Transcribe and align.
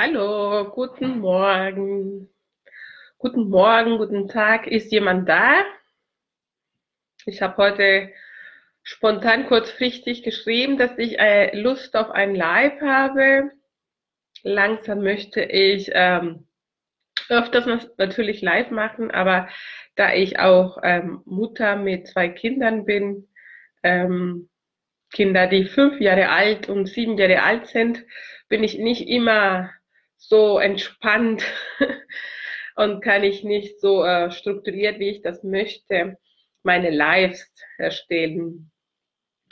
Hallo, 0.00 0.70
guten 0.70 1.18
Morgen. 1.18 2.28
Guten 3.18 3.50
Morgen, 3.50 3.98
guten 3.98 4.28
Tag. 4.28 4.68
Ist 4.68 4.92
jemand 4.92 5.28
da? 5.28 5.64
Ich 7.26 7.42
habe 7.42 7.56
heute 7.56 8.12
spontan 8.84 9.46
kurzfristig 9.48 10.22
geschrieben, 10.22 10.78
dass 10.78 10.96
ich 10.98 11.18
äh, 11.18 11.60
Lust 11.60 11.96
auf 11.96 12.10
ein 12.10 12.36
Live 12.36 12.80
habe. 12.80 13.50
Langsam 14.44 15.02
möchte 15.02 15.42
ich 15.42 15.90
ähm, 15.92 16.46
öfters 17.28 17.66
natürlich 17.96 18.40
live 18.40 18.70
machen, 18.70 19.10
aber 19.10 19.48
da 19.96 20.14
ich 20.14 20.38
auch 20.38 20.78
ähm, 20.84 21.22
Mutter 21.24 21.74
mit 21.74 22.06
zwei 22.06 22.28
Kindern 22.28 22.84
bin, 22.84 23.26
ähm, 23.82 24.48
Kinder, 25.10 25.48
die 25.48 25.64
fünf 25.64 26.00
Jahre 26.00 26.28
alt 26.28 26.68
und 26.68 26.86
sieben 26.86 27.18
Jahre 27.18 27.42
alt 27.42 27.66
sind, 27.66 28.04
bin 28.48 28.62
ich 28.62 28.78
nicht 28.78 29.08
immer 29.08 29.72
so 30.18 30.58
entspannt 30.58 31.44
und 32.76 33.00
kann 33.02 33.24
ich 33.24 33.44
nicht 33.44 33.80
so 33.80 34.04
äh, 34.04 34.30
strukturiert, 34.30 34.98
wie 34.98 35.10
ich 35.10 35.22
das 35.22 35.42
möchte, 35.42 36.18
meine 36.62 36.90
Lives 36.90 37.50
erstellen. 37.78 38.70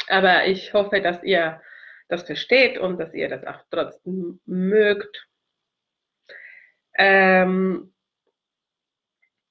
Aber 0.09 0.47
ich 0.47 0.74
hoffe, 0.74 1.01
dass 1.01 1.23
ihr 1.23 1.60
das 2.09 2.24
versteht 2.24 2.79
und 2.79 2.98
dass 2.98 3.15
ihr 3.15 3.29
das 3.29 3.45
auch 3.45 3.60
trotzdem 3.71 4.41
mögt. 4.45 5.27
Ähm, 6.98 7.93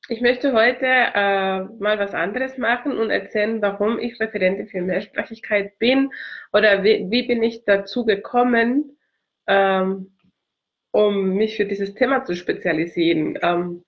ich 0.07 0.21
möchte 0.21 0.53
heute 0.53 0.85
äh, 0.85 1.63
mal 1.79 1.97
was 1.97 2.13
anderes 2.13 2.57
machen 2.57 2.97
und 2.97 3.09
erzählen, 3.09 3.61
warum 3.61 3.97
ich 3.97 4.19
Referentin 4.19 4.67
für 4.67 4.81
Mehrsprachigkeit 4.81 5.79
bin 5.79 6.11
oder 6.53 6.83
wie, 6.83 7.07
wie 7.09 7.23
bin 7.23 7.41
ich 7.41 7.65
dazu 7.65 8.05
gekommen, 8.05 8.97
ähm, 9.47 10.14
um 10.95 11.35
mich 11.35 11.57
für 11.57 11.65
dieses 11.65 11.93
Thema 11.93 12.23
zu 12.23 12.35
spezialisieren. 12.35 13.37
Ähm, 13.41 13.83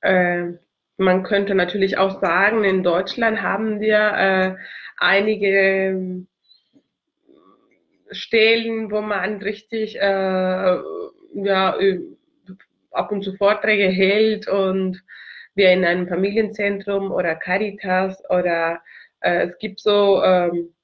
äh, 0.00 0.54
man 0.96 1.22
könnte 1.22 1.54
natürlich 1.54 1.98
auch 1.98 2.18
sagen, 2.18 2.64
in 2.64 2.82
Deutschland 2.82 3.42
haben 3.42 3.78
wir 3.80 3.98
äh, 3.98 4.54
einige 4.96 6.24
Stellen, 8.10 8.90
wo 8.90 9.02
man 9.02 9.42
richtig 9.42 9.96
äh, 9.96 10.00
ja, 10.00 11.78
ab 12.90 13.12
und 13.12 13.22
zu 13.22 13.36
Vorträge 13.36 13.88
hält 13.88 14.48
und 14.48 15.02
wir 15.54 15.72
in 15.72 15.84
einem 15.84 16.08
Familienzentrum 16.08 17.12
oder 17.12 17.34
Caritas 17.34 18.22
oder 18.30 18.80
äh, 19.20 19.48
es 19.48 19.58
gibt 19.58 19.78
so 19.78 20.22
ähm, 20.22 20.74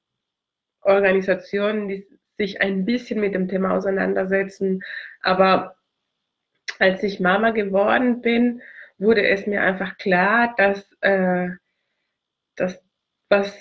Organisationen, 0.83 1.89
die 1.89 2.07
sich 2.41 2.63
ein 2.63 2.87
bisschen 2.87 3.21
mit 3.21 3.35
dem 3.35 3.49
Thema 3.49 3.77
auseinandersetzen. 3.77 4.83
Aber 5.21 5.77
als 6.79 7.03
ich 7.03 7.21
Mama 7.21 7.51
geworden 7.51 8.23
bin, 8.23 8.63
wurde 8.99 9.27
es 9.27 9.47
mir 9.47 9.63
einfach 9.63 9.99
klar, 9.99 10.55
dass, 10.57 10.91
äh, 11.03 11.51
dass 12.57 12.83
was 13.29 13.55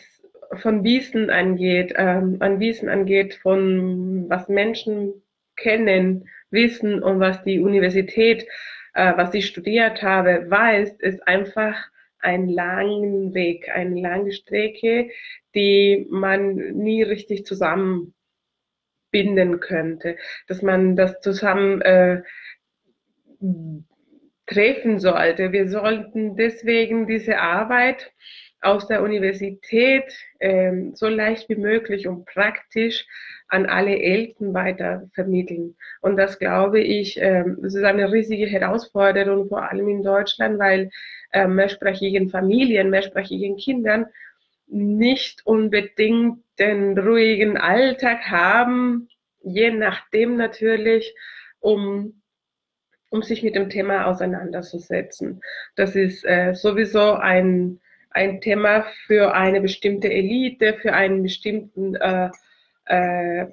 von 0.53 0.83
Wissen 0.86 1.30
angeht, 1.30 1.94
ähm, 1.97 2.38
an 2.39 2.61
Wissen 2.61 2.88
angeht, 2.88 3.36
von 3.36 4.30
was 4.30 4.47
Menschen 4.47 5.21
kennen, 5.58 6.30
wissen 6.49 7.03
und 7.03 7.19
was 7.19 7.43
die 7.43 7.59
Universität, 7.59 8.47
äh, 8.93 9.11
was 9.17 9.33
ich 9.33 9.45
studiert 9.47 10.02
habe, 10.02 10.49
weiß, 10.49 10.93
ist 10.99 11.27
einfach 11.27 11.75
ein 12.19 12.47
langen 12.47 13.33
Weg, 13.33 13.69
eine 13.69 13.99
lange 13.99 14.31
Strecke, 14.31 15.09
die 15.53 16.08
man 16.09 16.55
nie 16.55 17.03
richtig 17.03 17.45
zusammen 17.45 18.14
binden 19.11 19.59
könnte, 19.59 20.17
dass 20.47 20.61
man 20.61 20.95
das 20.95 21.19
zusammen 21.21 21.81
äh, 21.81 22.21
treffen 24.47 24.99
sollte. 24.99 25.52
Wir 25.52 25.69
sollten 25.69 26.35
deswegen 26.35 27.07
diese 27.07 27.39
Arbeit 27.39 28.11
aus 28.61 28.87
der 28.87 29.02
Universität 29.03 30.14
ähm, 30.39 30.93
so 30.95 31.08
leicht 31.08 31.47
wie 31.49 31.55
möglich 31.55 32.08
und 32.08 32.25
praktisch 32.25 33.05
an 33.47 33.65
alle 33.65 33.97
Eltern 33.97 34.53
weiter 34.53 35.09
vermitteln. 35.14 35.76
Und 36.02 36.17
das 36.17 36.39
glaube 36.39 36.81
ich, 36.81 37.17
ähm, 37.21 37.58
das 37.61 37.73
ist 37.73 37.83
eine 37.83 38.11
riesige 38.11 38.45
Herausforderung, 38.45 39.47
vor 39.47 39.70
allem 39.70 39.87
in 39.87 40.03
Deutschland, 40.03 40.59
weil 40.59 40.89
äh, 41.31 41.47
mehrsprachigen 41.47 42.30
Familien, 42.30 42.89
mehrsprachigen 42.89 43.55
Kindern 43.58 44.08
nicht 44.69 45.45
unbedingt 45.45 46.43
den 46.59 46.97
ruhigen 46.97 47.57
Alltag 47.57 48.30
haben, 48.30 49.09
je 49.41 49.71
nachdem 49.71 50.35
natürlich, 50.35 51.15
um, 51.59 52.21
um 53.09 53.23
sich 53.23 53.43
mit 53.43 53.55
dem 53.55 53.69
Thema 53.69 54.05
auseinanderzusetzen. 54.05 55.41
Das 55.75 55.95
ist 55.95 56.23
äh, 56.25 56.53
sowieso 56.53 57.13
ein, 57.13 57.79
ein 58.11 58.41
Thema 58.41 58.85
für 59.08 59.33
eine 59.33 59.61
bestimmte 59.61 60.11
Elite, 60.11 60.75
für 60.81 60.93
einen 60.93 61.23
bestimmten 61.23 61.95
äh, 61.95 62.29
äh, 62.85 63.47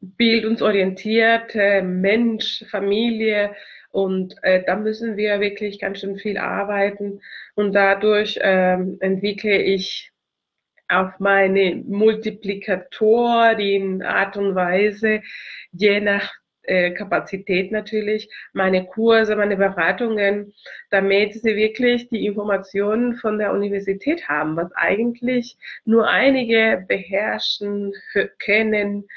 bildungsorientierte 0.00 1.82
Mensch, 1.82 2.64
Familie, 2.70 3.54
und 3.90 4.36
äh, 4.42 4.62
da 4.64 4.76
müssen 4.76 5.16
wir 5.16 5.40
wirklich 5.40 5.78
ganz 5.78 6.00
schön 6.00 6.16
viel 6.16 6.38
arbeiten. 6.38 7.20
Und 7.54 7.74
dadurch 7.74 8.38
ähm, 8.42 8.96
entwickle 9.00 9.60
ich 9.60 10.10
auf 10.88 11.18
meine 11.18 11.82
Multiplikatorin 11.86 14.02
Art 14.02 14.36
und 14.36 14.54
Weise, 14.54 15.22
je 15.72 16.00
nach 16.00 16.32
äh, 16.62 16.92
Kapazität 16.92 17.72
natürlich, 17.72 18.28
meine 18.52 18.86
Kurse, 18.86 19.34
meine 19.34 19.56
Beratungen, 19.56 20.54
damit 20.90 21.34
sie 21.34 21.56
wirklich 21.56 22.08
die 22.10 22.26
Informationen 22.26 23.16
von 23.16 23.38
der 23.38 23.52
Universität 23.52 24.28
haben, 24.28 24.54
was 24.56 24.70
eigentlich 24.74 25.56
nur 25.84 26.06
einige 26.08 26.84
beherrschen, 26.86 27.92
kennen 28.38 29.08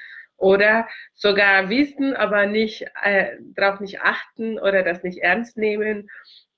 oder 0.43 0.87
sogar 1.13 1.69
wissen, 1.69 2.13
aber 2.15 2.45
nicht 2.45 2.85
äh, 3.01 3.37
darauf 3.55 3.79
nicht 3.79 4.01
achten 4.01 4.59
oder 4.59 4.83
das 4.83 5.01
nicht 5.01 5.19
ernst 5.19 5.57
nehmen. 5.57 6.09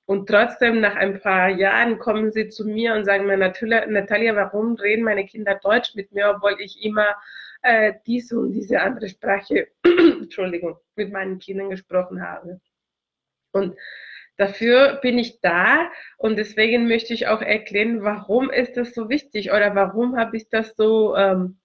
Und 0.06 0.28
trotzdem, 0.28 0.82
nach 0.82 0.96
ein 0.96 1.20
paar 1.20 1.50
Jahren 1.50 2.00
kommen 2.00 2.32
sie 2.32 2.50
zu 2.50 2.66
mir 2.66 2.96
und 2.96 3.06
sagen 3.06 3.28
mir, 3.28 3.38
Natalia, 3.38 4.36
warum 4.36 4.76
reden 4.76 5.04
meine 5.04 5.26
Kinder 5.26 5.60
Deutsch 5.62 5.96
mit 5.96 6.12
mir, 6.12 6.34
obwohl 6.36 6.56
ich 6.60 6.84
immer 6.84 7.16
äh, 7.62 7.94
diese 8.08 8.40
und 8.40 8.54
diese 8.54 8.82
andere 8.82 9.08
Sprache, 9.08 9.68
Entschuldigung, 9.84 10.78
mit 10.96 11.12
meinen 11.12 11.38
Kindern 11.38 11.70
gesprochen 11.70 12.24
habe. 12.24 12.60
Und 13.52 13.76
dafür 14.38 15.00
bin 15.02 15.20
ich 15.20 15.42
da 15.42 15.92
und 16.18 16.38
deswegen 16.38 16.88
möchte 16.88 17.14
ich 17.14 17.28
auch 17.28 17.42
erklären, 17.42 18.04
warum 18.04 18.50
ist 18.50 18.78
das 18.78 18.96
so 18.96 19.10
wichtig 19.10 19.52
oder 19.52 19.76
warum 19.76 20.18
habe 20.18 20.38
ich 20.38 20.50
das 20.50 20.76
so 20.76 21.16
ähm, 21.16 21.60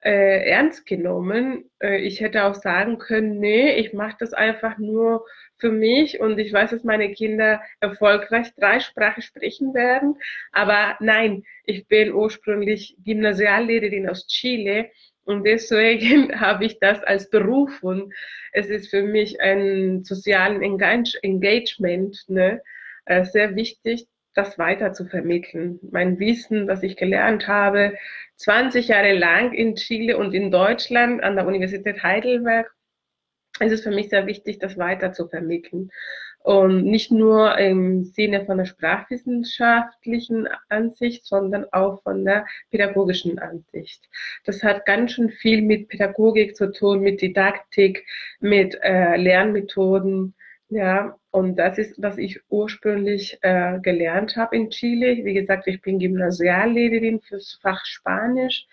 äh, 0.00 0.48
ernst 0.48 0.86
genommen. 0.86 1.70
Äh, 1.82 1.98
ich 1.98 2.20
hätte 2.20 2.44
auch 2.44 2.54
sagen 2.54 2.98
können, 2.98 3.38
nee, 3.38 3.72
ich 3.76 3.92
mache 3.92 4.16
das 4.20 4.32
einfach 4.32 4.78
nur 4.78 5.24
für 5.58 5.72
mich 5.72 6.20
und 6.20 6.38
ich 6.38 6.52
weiß, 6.52 6.70
dass 6.70 6.84
meine 6.84 7.12
Kinder 7.12 7.60
erfolgreich 7.80 8.54
drei 8.56 8.80
Sprachen 8.80 9.22
sprechen 9.22 9.74
werden. 9.74 10.16
Aber 10.52 10.96
nein, 11.00 11.44
ich 11.64 11.86
bin 11.88 12.12
ursprünglich 12.12 12.96
Gymnasiallehrerin 13.04 14.08
aus 14.08 14.26
Chile 14.28 14.90
und 15.24 15.44
deswegen 15.44 16.40
habe 16.40 16.64
ich 16.64 16.78
das 16.78 17.02
als 17.02 17.28
Beruf 17.28 17.82
und 17.82 18.14
es 18.52 18.68
ist 18.68 18.88
für 18.88 19.02
mich 19.02 19.40
ein 19.40 20.04
sozialen 20.04 20.62
Engagement 20.62 22.24
ne, 22.28 22.62
äh, 23.04 23.24
sehr 23.24 23.56
wichtig, 23.56 24.06
das 24.38 24.58
weiter 24.58 24.92
zu 24.92 25.04
vermitteln. 25.04 25.80
Mein 25.90 26.18
Wissen, 26.18 26.68
was 26.68 26.82
ich 26.82 26.96
gelernt 26.96 27.48
habe, 27.48 27.94
20 28.36 28.88
Jahre 28.88 29.12
lang 29.12 29.52
in 29.52 29.74
Chile 29.74 30.16
und 30.16 30.32
in 30.32 30.50
Deutschland 30.50 31.22
an 31.22 31.34
der 31.34 31.46
Universität 31.46 32.02
Heidelberg, 32.02 32.72
es 33.58 33.72
ist 33.72 33.82
für 33.82 33.90
mich 33.90 34.10
sehr 34.10 34.26
wichtig, 34.26 34.60
das 34.60 34.78
weiter 34.78 35.12
zu 35.12 35.26
vermitteln. 35.26 35.90
Und 36.44 36.84
nicht 36.84 37.10
nur 37.10 37.58
im 37.58 38.04
Sinne 38.04 38.46
von 38.46 38.58
der 38.58 38.64
sprachwissenschaftlichen 38.64 40.48
Ansicht, 40.68 41.26
sondern 41.26 41.66
auch 41.72 42.00
von 42.04 42.24
der 42.24 42.46
pädagogischen 42.70 43.40
Ansicht. 43.40 44.08
Das 44.44 44.62
hat 44.62 44.86
ganz 44.86 45.12
schön 45.12 45.30
viel 45.30 45.62
mit 45.62 45.88
Pädagogik 45.88 46.54
zu 46.56 46.70
tun, 46.70 47.00
mit 47.00 47.20
Didaktik, 47.20 48.06
mit 48.38 48.78
äh, 48.82 49.16
Lernmethoden, 49.16 50.36
ja, 50.70 51.16
und 51.30 51.56
das 51.56 51.78
ist, 51.78 52.00
was 52.02 52.18
ich 52.18 52.40
ursprünglich 52.48 53.38
äh, 53.42 53.78
gelernt 53.80 54.36
habe 54.36 54.56
in 54.56 54.70
Chile. 54.70 55.24
Wie 55.24 55.34
gesagt, 55.34 55.66
ich 55.66 55.80
bin 55.80 55.98
Gymnasiallehrerin 55.98 57.20
fürs 57.20 57.58
Fach 57.62 57.84
Spanisch 57.84 58.66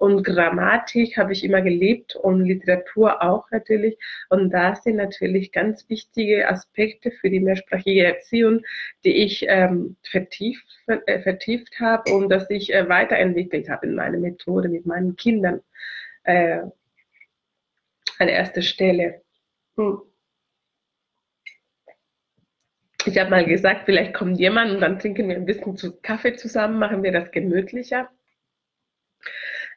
und 0.00 0.22
Grammatik 0.24 1.18
habe 1.18 1.32
ich 1.32 1.44
immer 1.44 1.60
gelebt 1.60 2.16
und 2.16 2.46
Literatur 2.46 3.22
auch 3.22 3.50
natürlich. 3.50 3.98
Und 4.30 4.50
das 4.50 4.82
sind 4.82 4.96
natürlich 4.96 5.52
ganz 5.52 5.86
wichtige 5.90 6.48
Aspekte 6.48 7.10
für 7.10 7.28
die 7.28 7.40
mehrsprachige 7.40 8.04
Erziehung, 8.04 8.62
die 9.04 9.24
ich 9.24 9.44
ähm, 9.46 9.96
vertieft, 10.02 10.66
äh, 10.86 11.20
vertieft 11.20 11.78
habe 11.80 12.12
und 12.14 12.30
dass 12.30 12.48
ich 12.48 12.72
äh, 12.72 12.88
weiterentwickelt 12.88 13.68
habe 13.68 13.88
in 13.88 13.94
meiner 13.94 14.18
Methode 14.18 14.70
mit 14.70 14.86
meinen 14.86 15.16
Kindern 15.16 15.60
äh, 16.24 16.62
an 18.18 18.28
erster 18.28 18.62
Stelle. 18.62 19.20
Hm. 19.76 20.09
Ich 23.06 23.18
habe 23.18 23.30
mal 23.30 23.44
gesagt, 23.46 23.82
vielleicht 23.86 24.14
kommt 24.14 24.38
jemand 24.38 24.72
und 24.72 24.80
dann 24.80 24.98
trinken 24.98 25.28
wir 25.28 25.36
ein 25.36 25.46
bisschen 25.46 26.02
Kaffee 26.02 26.36
zusammen, 26.36 26.78
machen 26.78 27.02
wir 27.02 27.12
das 27.12 27.30
gemütlicher. 27.30 28.10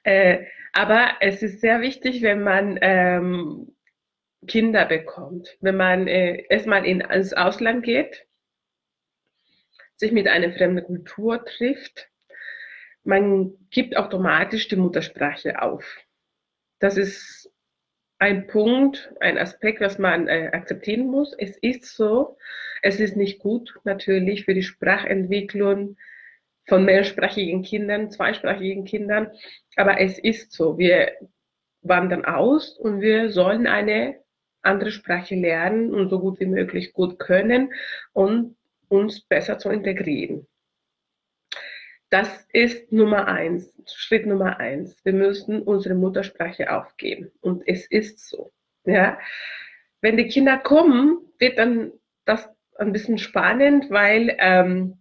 Äh, 0.04 0.46
aber 0.74 1.14
es 1.22 1.42
ist 1.42 1.62
sehr 1.62 1.82
wichtig, 1.82 2.22
wenn 2.22 2.44
man 2.44 2.78
ähm, 2.82 3.76
Kinder 4.48 4.86
bekommt, 4.86 5.58
wenn 5.62 5.78
man 5.78 6.08
äh, 6.08 6.44
erstmal 6.50 6.86
in, 6.86 7.02
ins 7.02 7.34
Ausland 7.34 7.84
geht, 7.84 8.26
sich 9.96 10.12
mit 10.12 10.28
einer 10.28 10.52
fremden 10.52 10.84
Kultur 10.84 11.46
trifft, 11.46 12.10
man 13.04 13.54
gibt 13.70 13.96
automatisch 13.96 14.68
die 14.68 14.76
Muttersprache 14.76 15.62
auf. 15.62 15.86
Das 16.80 16.98
ist 16.98 17.43
ein 18.24 18.48
Punkt, 18.48 19.14
ein 19.20 19.38
Aspekt, 19.38 19.82
was 19.82 20.00
man 20.00 20.30
äh, 20.30 20.50
akzeptieren 20.54 21.08
muss. 21.08 21.34
Es 21.38 21.58
ist 21.58 21.84
so, 21.84 22.38
es 22.82 23.02
ist 23.02 23.18
nicht 23.18 23.40
gut 23.40 23.78
natürlich 23.84 24.46
für 24.46 24.54
die 24.54 24.64
Sprachentwicklung 24.64 25.98
von 26.66 26.86
mehrsprachigen 26.86 27.64
Kindern, 27.64 28.12
zweisprachigen 28.12 28.86
Kindern, 28.86 29.32
aber 29.76 30.00
es 30.00 30.20
ist 30.20 30.54
so. 30.54 30.78
Wir 30.78 31.12
wandern 31.82 32.24
aus 32.24 32.78
und 32.78 33.02
wir 33.02 33.30
sollen 33.30 33.68
eine 33.68 34.22
andere 34.62 34.92
Sprache 34.92 35.36
lernen 35.36 35.94
und 35.94 36.08
so 36.08 36.22
gut 36.22 36.40
wie 36.40 36.46
möglich 36.46 36.94
gut 36.94 37.20
können 37.20 37.74
und 38.14 38.56
uns 38.88 39.20
besser 39.20 39.58
zu 39.58 39.70
integrieren. 39.70 40.48
Das 42.14 42.48
ist 42.54 42.92
Nummer 42.92 43.28
eins, 43.28 43.74
Schritt 43.88 44.28
Nummer 44.28 44.60
eins. 44.60 44.96
Wir 45.04 45.14
müssen 45.14 45.64
unsere 45.64 45.96
Muttersprache 45.96 46.72
aufgeben. 46.72 47.32
Und 47.42 47.64
es 47.66 47.88
ist 47.88 48.30
so. 48.30 48.52
Ja. 48.86 49.18
Wenn 50.00 50.18
die 50.18 50.28
Kinder 50.28 50.60
kommen, 50.60 51.18
wird 51.40 51.58
dann 51.58 51.92
das 52.26 52.48
ein 52.78 52.94
bisschen 52.94 53.18
spannend, 53.18 53.90
weil 53.90 54.36
ähm, 54.38 55.00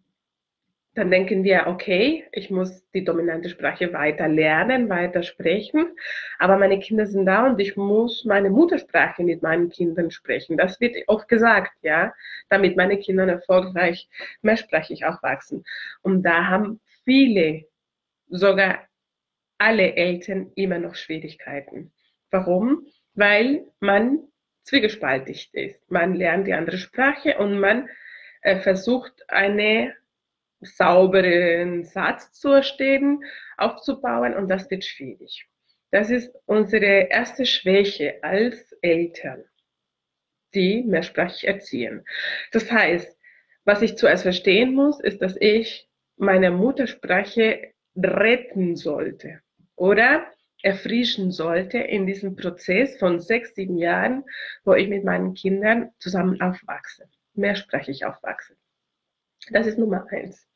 dann 0.95 1.11
denken 1.11 1.45
wir, 1.45 1.67
okay, 1.67 2.25
ich 2.33 2.49
muss 2.49 2.83
die 2.93 3.05
dominante 3.05 3.51
Sprache 3.51 3.93
weiter 3.93 4.29
lernen, 4.29 4.89
weiter 4.89 5.23
sprechen, 5.23 5.89
aber 6.39 6.57
meine 6.57 6.79
Kinder 6.79 7.05
sind 7.05 7.27
da 7.27 7.47
und 7.47 7.61
ich 7.61 7.77
muss 7.77 8.25
meine 8.25 8.49
Muttersprache 8.49 9.23
mit 9.23 9.43
meinen 9.43 9.69
Kindern 9.69 10.11
sprechen. 10.11 10.57
Das 10.57 10.81
wird 10.81 10.97
oft 11.09 11.29
gesagt, 11.29 11.73
ja, 11.83 12.15
damit 12.49 12.79
meine 12.79 12.99
Kinder 12.99 13.29
erfolgreich 13.29 14.09
mehrsprachig 14.41 15.05
aufwachsen. 15.05 15.63
Und 16.01 16.23
da 16.23 16.47
haben 16.47 16.81
viele, 17.05 17.65
sogar 18.29 18.89
alle 19.59 19.95
Eltern 19.95 20.51
immer 20.57 20.79
noch 20.79 20.95
Schwierigkeiten. 20.95 21.93
Warum? 22.31 22.87
Weil 23.15 23.67
man 23.81 24.21
zwiegespaltig 24.65 25.51
ist. 25.53 25.91
Man 25.91 26.15
lernt 26.15 26.47
die 26.47 26.53
andere 26.53 26.79
Sprache 26.79 27.39
und 27.39 27.59
man 27.59 27.89
äh, 28.43 28.61
versucht 28.61 29.13
eine 29.29 29.95
sauberen 30.61 31.85
Satz 31.85 32.33
zu 32.33 32.51
erstehen, 32.51 33.25
aufzubauen 33.57 34.35
und 34.35 34.49
das 34.49 34.71
wird 34.71 34.85
schwierig. 34.85 35.47
Das 35.91 36.11
ist 36.11 36.35
unsere 36.47 37.09
erste 37.11 37.45
Schwäche 37.45 38.23
als 38.23 38.73
Eltern, 38.81 39.45
die 40.55 40.83
mehrsprachig 40.85 41.47
erziehen. 41.47 42.05
Das 42.53 42.71
heißt, 42.71 43.19
was 43.65 43.83
ich 43.83 43.97
zuerst 43.97 44.23
verstehen 44.23 44.75
muss, 44.75 45.01
ist, 45.01 45.21
dass 45.21 45.37
ich 45.39 45.89
meine 46.17 46.51
Muttersprache 46.51 47.73
retten 47.97 48.77
sollte 48.77 49.41
oder 49.77 50.27
erfrischen 50.63 51.33
sollte 51.33 51.79
in 51.79 52.07
diesem 52.07 52.37
Prozess 52.37 52.97
von 52.99 53.21
sechs, 53.21 53.55
sieben 53.55 53.79
Jahren, 53.79 54.25
wo 54.65 54.75
ich 54.75 54.89
mit 54.89 55.05
meinen 55.05 55.35
Kindern 55.35 55.91
zusammen 55.99 56.41
aufwachse, 56.41 57.09
mehrsprachig 57.35 58.05
aufwachse. 58.05 58.57
Das 59.51 59.67
ist 59.67 59.79
Nummer 59.79 60.07
eins. 60.11 60.47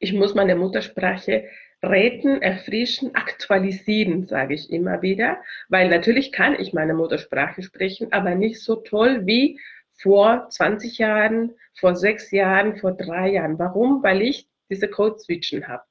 Ich 0.00 0.12
muss 0.12 0.34
meine 0.34 0.56
Muttersprache 0.56 1.48
retten, 1.82 2.42
erfrischen, 2.42 3.14
aktualisieren, 3.14 4.26
sage 4.26 4.54
ich 4.54 4.70
immer 4.70 5.02
wieder, 5.02 5.42
weil 5.68 5.88
natürlich 5.88 6.32
kann 6.32 6.58
ich 6.58 6.72
meine 6.72 6.94
Muttersprache 6.94 7.62
sprechen, 7.62 8.12
aber 8.12 8.34
nicht 8.34 8.60
so 8.60 8.76
toll 8.76 9.26
wie 9.26 9.60
vor 9.98 10.48
20 10.50 10.98
Jahren, 10.98 11.54
vor 11.74 11.94
sechs 11.94 12.30
Jahren, 12.30 12.76
vor 12.76 12.92
drei 12.92 13.30
Jahren. 13.30 13.58
Warum? 13.58 14.02
Weil 14.02 14.22
ich 14.22 14.48
diese 14.70 14.88
Code-Switchen 14.88 15.68
habe. 15.68 15.84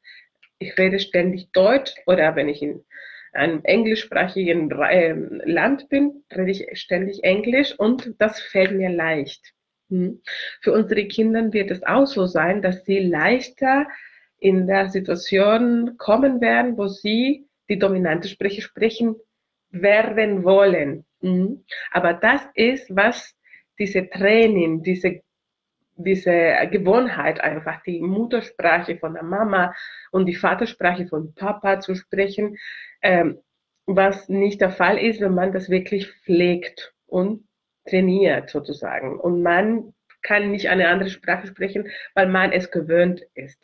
Ich 0.59 0.77
rede 0.77 0.99
ständig 0.99 1.51
Deutsch 1.51 1.93
oder 2.05 2.35
wenn 2.35 2.49
ich 2.49 2.61
in 2.61 2.85
einem 3.33 3.61
englischsprachigen 3.63 4.73
ähm, 4.89 5.41
Land 5.45 5.89
bin, 5.89 6.23
rede 6.33 6.51
ich 6.51 6.79
ständig 6.79 7.23
Englisch 7.23 7.77
und 7.77 8.13
das 8.19 8.39
fällt 8.39 8.71
mir 8.71 8.89
leicht. 8.89 9.53
Hm. 9.89 10.21
Für 10.61 10.71
unsere 10.71 11.05
Kinder 11.05 11.51
wird 11.53 11.71
es 11.71 11.83
auch 11.83 12.05
so 12.05 12.25
sein, 12.25 12.61
dass 12.61 12.85
sie 12.85 12.99
leichter 12.99 13.87
in 14.39 14.67
der 14.67 14.89
Situation 14.89 15.97
kommen 15.97 16.41
werden, 16.41 16.77
wo 16.77 16.87
sie 16.87 17.47
die 17.69 17.79
dominante 17.79 18.27
Sprache 18.27 18.61
sprechen 18.61 19.15
werden 19.69 20.43
wollen. 20.43 21.05
Hm. 21.21 21.65
Aber 21.91 22.13
das 22.13 22.41
ist, 22.55 22.95
was 22.95 23.34
diese 23.79 24.09
Training, 24.09 24.83
diese, 24.83 25.21
diese 25.95 26.55
Gewohnheit 26.71 27.39
einfach, 27.39 27.81
die 27.83 28.01
Muttersprache 28.01 28.97
von 28.97 29.13
der 29.13 29.23
Mama 29.23 29.73
und 30.11 30.25
die 30.25 30.35
Vatersprache 30.35 31.07
von 31.07 31.33
Papa 31.33 31.79
zu 31.79 31.95
sprechen, 31.95 32.57
ähm, 33.01 33.39
was 33.85 34.29
nicht 34.29 34.61
der 34.61 34.71
Fall 34.71 34.97
ist, 34.97 35.21
wenn 35.21 35.33
man 35.33 35.51
das 35.51 35.69
wirklich 35.69 36.11
pflegt 36.23 36.93
und 37.05 37.47
trainiert 37.87 38.49
sozusagen. 38.49 39.19
Und 39.19 39.43
man 39.43 39.93
kann 40.21 40.51
nicht 40.51 40.69
eine 40.69 40.89
andere 40.89 41.09
Sprache 41.09 41.47
sprechen, 41.47 41.89
weil 42.15 42.27
man 42.27 42.51
es 42.51 42.71
gewöhnt 42.71 43.21
ist, 43.35 43.63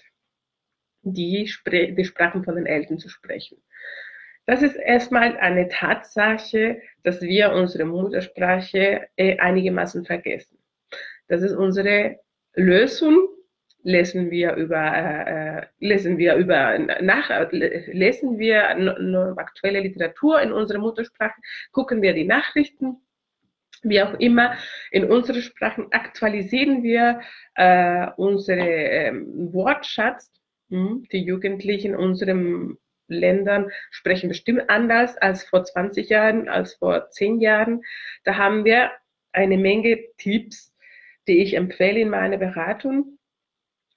die, 1.02 1.48
Spre 1.48 1.94
die 1.94 2.06
Sprachen 2.06 2.44
von 2.44 2.56
den 2.56 2.68
Eltern 2.68 3.00
zu 3.00 3.10
sprechen. 3.10 3.58
Das 4.52 4.62
ist 4.62 4.76
erstmal 4.76 5.38
eine 5.38 5.70
Tatsache, 5.70 6.82
dass 7.04 7.22
wir 7.22 7.54
unsere 7.54 7.86
Muttersprache 7.86 9.08
äh, 9.16 9.38
einigermaßen 9.38 10.04
vergessen. 10.04 10.58
Das 11.30 11.42
ist 11.42 11.54
unsere 11.54 12.20
Lösung. 12.56 13.30
Lesen 13.84 14.30
wir 14.30 14.56
über, 14.56 14.98
äh, 14.98 15.68
lesen 15.80 16.18
wir 16.18 16.36
über, 16.36 16.78
nach, 16.78 17.30
lesen 17.54 18.40
wir 18.40 18.68
aktuelle 19.38 19.80
Literatur 19.80 20.42
in 20.42 20.52
unserer 20.52 20.80
Muttersprache, 20.80 21.40
gucken 21.72 22.02
wir 22.02 22.14
die 22.14 22.26
Nachrichten, 22.26 22.98
wie 23.84 24.02
auch 24.02 24.20
immer, 24.20 24.58
in 24.92 25.06
unseren 25.06 25.42
Sprachen 25.42 25.88
aktualisieren 25.94 26.84
wir 26.84 27.22
äh, 27.56 28.08
unsere 28.18 28.68
ähm, 28.68 29.54
Wortschatz. 29.54 30.30
Hm, 30.70 31.06
die 31.10 31.24
Jugendlichen 31.24 31.94
in 31.94 31.98
unseren 31.98 32.78
Ländern 33.14 33.70
sprechen 33.92 34.30
bestimmt 34.30 34.70
anders 34.70 35.18
als 35.18 35.44
vor 35.44 35.64
20 35.64 36.10
Jahren, 36.10 36.50
als 36.50 36.76
vor 36.76 37.10
10 37.10 37.40
Jahren. 37.40 37.84
Da 38.24 38.38
haben 38.38 38.66
wir 38.66 38.92
eine 39.32 39.58
Menge 39.58 40.00
Tipps, 40.18 40.74
die 41.28 41.42
ich 41.42 41.56
empfehle 41.56 42.02
in 42.02 42.10
meiner 42.10 42.38
Beratung. 42.38 43.18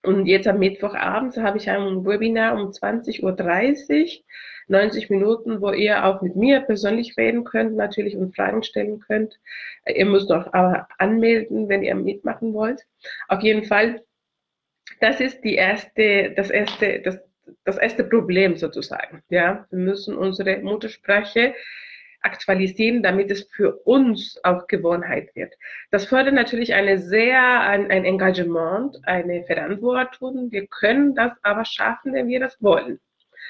Und 0.04 0.26
jetzt 0.26 0.47
am 0.47 0.59
Mittwochabend 0.59 1.37
habe 1.38 1.56
ich 1.56 1.71
ein 1.71 2.04
Webinar 2.04 2.54
um 2.54 2.68
20.30 2.71 3.23
Uhr 3.23 4.25
90 4.68 5.11
Minuten, 5.11 5.62
wo 5.62 5.73
ihr 5.73 6.04
auch 6.04 6.21
mit 6.21 6.37
mir 6.37 6.61
persönlich 6.61 7.16
reden 7.16 7.44
könnt, 7.44 7.75
natürlich 7.75 8.14
und 8.14 8.37
Fragen 8.37 8.62
stellen 8.62 9.00
könnt. 9.00 9.40
Ihr 9.87 10.04
müsst 10.04 10.30
auch 10.30 10.52
anmelden, 10.99 11.68
wenn 11.71 11.83
ihr 11.83 11.94
mitmachen 11.94 12.52
wollt. 12.52 12.83
Auf 13.28 13.40
jeden 13.42 13.64
Fall, 13.64 14.02
das 15.00 15.21
ist 15.21 15.42
die 15.42 15.54
erste, 15.54 16.33
das 16.37 16.50
erste, 16.50 17.00
das, 17.00 17.18
das 17.64 17.78
erste 17.78 18.04
Problem 18.04 18.56
sozusagen. 18.56 19.22
Ja, 19.28 19.66
wir 19.70 19.78
müssen 19.78 20.16
unsere 20.16 20.58
Muttersprache 20.58 21.54
aktualisieren, 22.24 23.02
damit 23.02 23.30
es 23.30 23.48
für 23.52 23.76
uns 23.84 24.40
auch 24.44 24.66
Gewohnheit 24.66 25.34
wird. 25.34 25.54
Das 25.90 26.06
fördert 26.06 26.34
natürlich 26.34 26.74
eine 26.74 26.98
sehr, 26.98 27.60
ein, 27.60 27.90
ein 27.90 28.04
Engagement, 28.04 28.96
eine 29.04 29.44
Verantwortung. 29.44 30.50
Wir 30.50 30.66
können 30.66 31.14
das 31.14 31.32
aber 31.42 31.64
schaffen, 31.64 32.14
wenn 32.14 32.28
wir 32.28 32.40
das 32.40 32.60
wollen. 32.62 32.98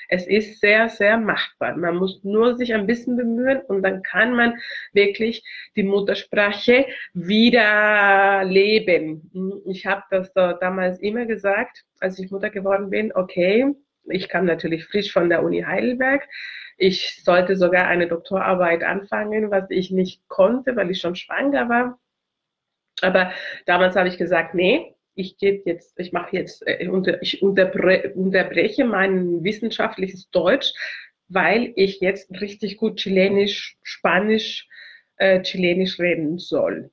Es 0.08 0.26
ist 0.26 0.60
sehr, 0.60 0.88
sehr 0.88 1.16
machbar. 1.18 1.76
Man 1.76 1.96
muss 1.96 2.22
nur 2.24 2.56
sich 2.56 2.74
ein 2.74 2.86
bisschen 2.86 3.16
bemühen 3.16 3.60
und 3.62 3.82
dann 3.82 4.02
kann 4.02 4.34
man 4.34 4.54
wirklich 4.92 5.42
die 5.76 5.82
Muttersprache 5.82 6.86
wieder 7.12 8.44
leben. 8.44 9.62
Ich 9.66 9.86
habe 9.86 10.02
das 10.10 10.32
damals 10.32 11.00
immer 11.00 11.26
gesagt, 11.26 11.84
als 12.00 12.18
ich 12.18 12.30
Mutter 12.30 12.50
geworden 12.50 12.90
bin, 12.90 13.14
okay, 13.14 13.74
ich 14.06 14.28
kam 14.28 14.44
natürlich 14.44 14.84
frisch 14.84 15.12
von 15.12 15.28
der 15.28 15.42
Uni 15.42 15.62
Heidelberg. 15.62 16.28
Ich 16.76 17.22
sollte 17.22 17.56
sogar 17.56 17.86
eine 17.86 18.08
Doktorarbeit 18.08 18.82
anfangen, 18.82 19.50
was 19.50 19.70
ich 19.70 19.90
nicht 19.90 20.26
konnte, 20.28 20.76
weil 20.76 20.90
ich 20.90 21.00
schon 21.00 21.14
schwanger 21.14 21.68
war. 21.68 21.98
Aber 23.00 23.32
damals 23.66 23.96
habe 23.96 24.08
ich 24.08 24.18
gesagt, 24.18 24.54
nee, 24.54 24.93
ich 25.14 25.38
gehe 25.38 25.62
jetzt, 25.64 25.98
ich 25.98 26.12
mache 26.12 26.36
jetzt, 26.36 26.66
äh, 26.66 26.88
ich 27.20 27.42
unterbre 27.42 28.12
unterbreche 28.14 28.84
mein 28.84 29.44
wissenschaftliches 29.44 30.30
Deutsch, 30.30 30.72
weil 31.28 31.72
ich 31.76 32.00
jetzt 32.00 32.30
richtig 32.40 32.76
gut 32.76 32.96
Chilenisch, 32.96 33.76
Spanisch 33.82 34.68
äh, 35.16 35.42
Chilenisch 35.42 35.98
reden 35.98 36.38
soll. 36.38 36.90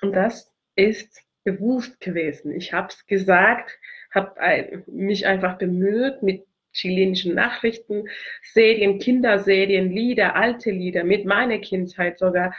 Und 0.00 0.12
das 0.12 0.52
ist 0.74 1.22
bewusst 1.44 2.00
gewesen. 2.00 2.52
Ich 2.52 2.72
habe 2.72 2.88
es 2.88 3.06
gesagt, 3.06 3.78
habe 4.12 4.84
mich 4.86 5.26
einfach 5.26 5.58
bemüht 5.58 6.22
mit 6.22 6.44
chilenischen 6.72 7.34
Nachrichten, 7.34 8.08
Serien, 8.42 8.98
Kinderserien, 8.98 9.90
Lieder, 9.90 10.36
alte 10.36 10.70
Lieder, 10.70 11.04
mit 11.04 11.24
meiner 11.24 11.58
Kindheit 11.58 12.18
sogar 12.18 12.54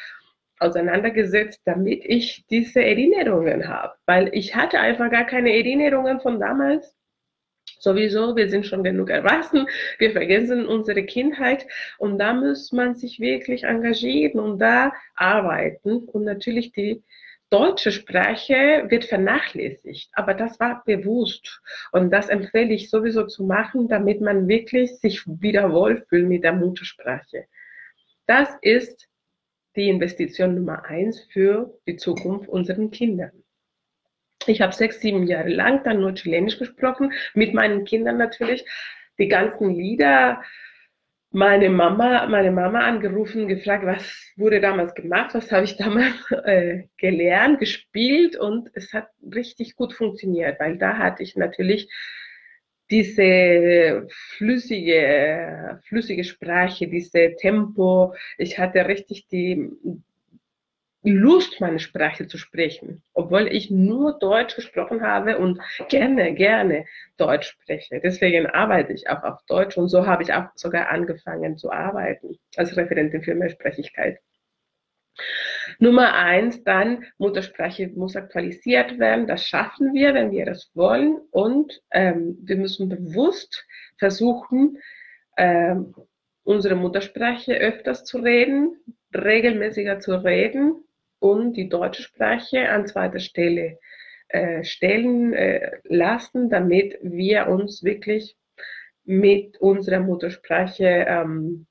auseinandergesetzt, 0.63 1.61
damit 1.65 2.03
ich 2.05 2.45
diese 2.49 2.83
Erinnerungen 2.83 3.67
habe. 3.67 3.93
Weil 4.05 4.29
ich 4.33 4.55
hatte 4.55 4.79
einfach 4.79 5.11
gar 5.11 5.25
keine 5.25 5.53
Erinnerungen 5.53 6.19
von 6.21 6.39
damals. 6.39 6.95
Sowieso, 7.79 8.35
wir 8.35 8.49
sind 8.49 8.65
schon 8.65 8.83
genug 8.83 9.09
erwachsen, 9.09 9.67
wir 9.99 10.11
vergessen 10.11 10.65
unsere 10.65 11.03
Kindheit 11.03 11.65
und 11.97 12.17
da 12.17 12.33
muss 12.33 12.71
man 12.71 12.95
sich 12.95 13.19
wirklich 13.19 13.63
engagieren 13.63 14.39
und 14.39 14.59
da 14.59 14.93
arbeiten 15.15 15.97
und 15.97 16.23
natürlich 16.23 16.71
die 16.71 17.03
deutsche 17.53 17.91
Sprache 17.91 18.85
wird 18.87 19.05
vernachlässigt, 19.05 20.09
aber 20.13 20.33
das 20.33 20.59
war 20.59 20.83
bewusst. 20.85 21.61
Und 21.91 22.09
das 22.09 22.29
empfehle 22.29 22.73
ich 22.73 22.89
sowieso 22.89 23.27
zu 23.27 23.43
machen, 23.43 23.87
damit 23.87 24.21
man 24.21 24.47
wirklich 24.47 24.97
sich 24.97 25.21
wieder 25.27 25.71
wohlfühlt 25.71 26.27
mit 26.27 26.43
der 26.43 26.53
Muttersprache. 26.53 27.45
Das 28.25 28.49
ist 28.61 29.07
die 29.75 29.89
Investition 29.89 30.55
Nummer 30.55 30.85
eins 30.85 31.21
für 31.31 31.77
die 31.87 31.95
Zukunft 31.95 32.49
unseren 32.49 32.91
Kindern. 32.91 33.31
Ich 34.45 34.61
habe 34.61 34.73
sechs, 34.73 34.99
sieben 34.99 35.25
Jahre 35.25 35.49
lang 35.49 35.83
dann 35.83 36.01
nur 36.01 36.13
Chilenisch 36.15 36.59
gesprochen, 36.59 37.13
mit 37.33 37.53
meinen 37.53 37.85
Kindern 37.85 38.17
natürlich. 38.17 38.65
Die 39.17 39.27
ganzen 39.27 39.69
Lieder, 39.73 40.43
meine 41.31 41.69
Mama, 41.69 42.27
meine 42.27 42.51
Mama 42.51 42.81
angerufen, 42.81 43.47
gefragt, 43.47 43.85
was 43.85 44.33
wurde 44.35 44.59
damals 44.59 44.93
gemacht, 44.93 45.33
was 45.33 45.51
habe 45.51 45.65
ich 45.65 45.77
damals 45.77 46.13
äh, 46.43 46.83
gelernt, 46.97 47.59
gespielt 47.59 48.35
und 48.35 48.69
es 48.73 48.93
hat 48.93 49.07
richtig 49.33 49.75
gut 49.75 49.93
funktioniert, 49.93 50.59
weil 50.59 50.77
da 50.77 50.97
hatte 50.97 51.23
ich 51.23 51.35
natürlich 51.35 51.89
diese 52.93 54.07
flüssige, 54.37 55.79
flüssige 55.85 56.23
Sprache, 56.23 56.87
diese 56.87 57.35
Tempo. 57.35 58.13
Ich 58.37 58.59
hatte 58.59 58.87
richtig 58.87 59.27
die, 59.27 59.71
Lust, 61.05 61.59
meine 61.59 61.79
Sprache 61.79 62.27
zu 62.27 62.37
sprechen, 62.37 63.03
obwohl 63.13 63.47
ich 63.47 63.69
nur 63.69 64.17
Deutsch 64.19 64.55
gesprochen 64.55 65.01
habe 65.01 65.37
und 65.37 65.59
gerne, 65.89 66.33
gerne 66.33 66.85
Deutsch 67.17 67.49
spreche. 67.49 67.99
Deswegen 68.01 68.47
arbeite 68.47 68.93
ich 68.93 69.09
auch 69.09 69.21
auf 69.23 69.39
Deutsch 69.47 69.77
und 69.77 69.89
so 69.89 70.05
habe 70.05 70.23
ich 70.23 70.31
auch 70.31 70.45
sogar 70.55 70.89
angefangen 70.89 71.57
zu 71.57 71.71
arbeiten 71.71 72.37
als 72.55 72.77
Referentin 72.77 73.21
für 73.21 73.35
Mehrsprachigkeit. 73.35 74.19
Nummer 75.79 76.13
eins, 76.13 76.63
dann 76.63 77.05
Muttersprache 77.17 77.91
muss 77.95 78.15
aktualisiert 78.15 78.99
werden. 78.99 79.27
Das 79.27 79.45
schaffen 79.45 79.93
wir, 79.93 80.13
wenn 80.13 80.31
wir 80.31 80.45
das 80.45 80.71
wollen. 80.73 81.17
Und 81.31 81.81
ähm, 81.91 82.37
wir 82.41 82.57
müssen 82.57 82.89
bewusst 82.89 83.65
versuchen, 83.97 84.77
ähm, 85.37 85.93
unsere 86.43 86.75
Muttersprache 86.75 87.55
öfters 87.55 88.03
zu 88.05 88.19
reden, 88.19 88.75
regelmäßiger 89.15 89.99
zu 89.99 90.15
reden 90.23 90.83
und 91.19 91.53
die 91.53 91.69
deutsche 91.69 92.03
Sprache 92.03 92.69
an 92.69 92.85
zweiter 92.85 93.19
Stelle 93.19 93.79
äh, 94.27 94.63
stellen 94.63 95.33
äh, 95.33 95.77
lassen, 95.85 96.49
damit 96.49 96.97
wir 97.01 97.47
uns 97.47 97.83
wirklich 97.83 98.35
mit 99.05 99.57
unserer 99.57 99.99
Muttersprache 99.99 101.05
ähm, 101.07 101.65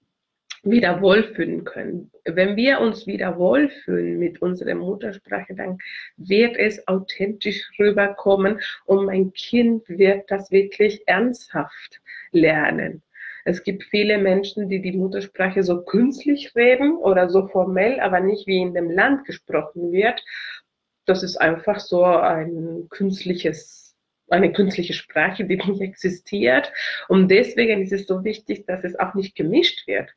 wieder 0.62 1.00
wohlfühlen 1.00 1.64
können. 1.64 2.11
Wenn 2.25 2.57
wir 2.57 2.81
uns 2.81 3.07
wieder 3.07 3.37
wohlfühlen 3.37 4.19
mit 4.19 4.40
unserer 4.40 4.75
Muttersprache, 4.75 5.54
dann 5.54 5.78
wird 6.16 6.57
es 6.57 6.87
authentisch 6.87 7.71
rüberkommen 7.78 8.61
und 8.85 9.07
mein 9.07 9.33
Kind 9.33 9.88
wird 9.88 10.31
das 10.31 10.50
wirklich 10.50 11.02
ernsthaft 11.07 12.00
lernen. 12.31 13.02
Es 13.45 13.64
gibt 13.64 13.83
viele 13.85 14.19
Menschen, 14.19 14.69
die 14.69 14.81
die 14.81 14.97
Muttersprache 14.97 15.64
so 15.64 15.83
künstlich 15.83 16.54
reden 16.54 16.97
oder 16.97 17.28
so 17.28 17.49
formell, 17.49 17.99
aber 17.99 18.21
nicht 18.21 18.47
wie 18.47 18.59
in 18.59 18.73
dem 18.73 18.88
Land 18.88 19.25
gesprochen 19.25 19.90
wird. 19.90 20.23
Das 21.07 21.25
ist 21.25 21.38
einfach 21.38 21.81
so 21.81 22.04
ein 22.04 22.87
künstliches 22.88 23.83
eine 24.28 24.52
künstliche 24.52 24.95
Sprache, 24.95 25.45
die 25.45 25.57
nicht 25.57 25.83
existiert. 25.83 26.73
Und 27.09 27.28
deswegen 27.28 27.83
ist 27.83 27.92
es 27.92 28.07
so 28.07 28.25
wichtig, 28.25 28.64
dass 28.66 28.83
es 28.83 28.99
auch 28.99 29.12
nicht 29.12 29.35
gemischt 29.35 29.87
wird. 29.87 30.11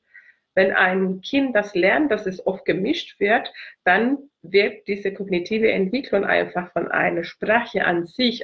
Wenn 0.56 0.72
ein 0.72 1.22
Kind 1.22 1.56
das 1.56 1.76
lernt, 1.76 2.12
dass 2.12 2.26
es 2.26 2.46
oft 2.48 2.66
gemischt 2.66 3.20
wird, 3.20 3.54
dann 3.84 4.18
wird 4.42 4.88
diese 4.88 5.14
kognitive 5.14 5.72
Entwicklung 5.72 6.24
einfach 6.24 6.72
von 6.72 6.88
einer 6.90 7.24
Sprache 7.24 7.86
an 7.86 8.06
sich 8.06 8.44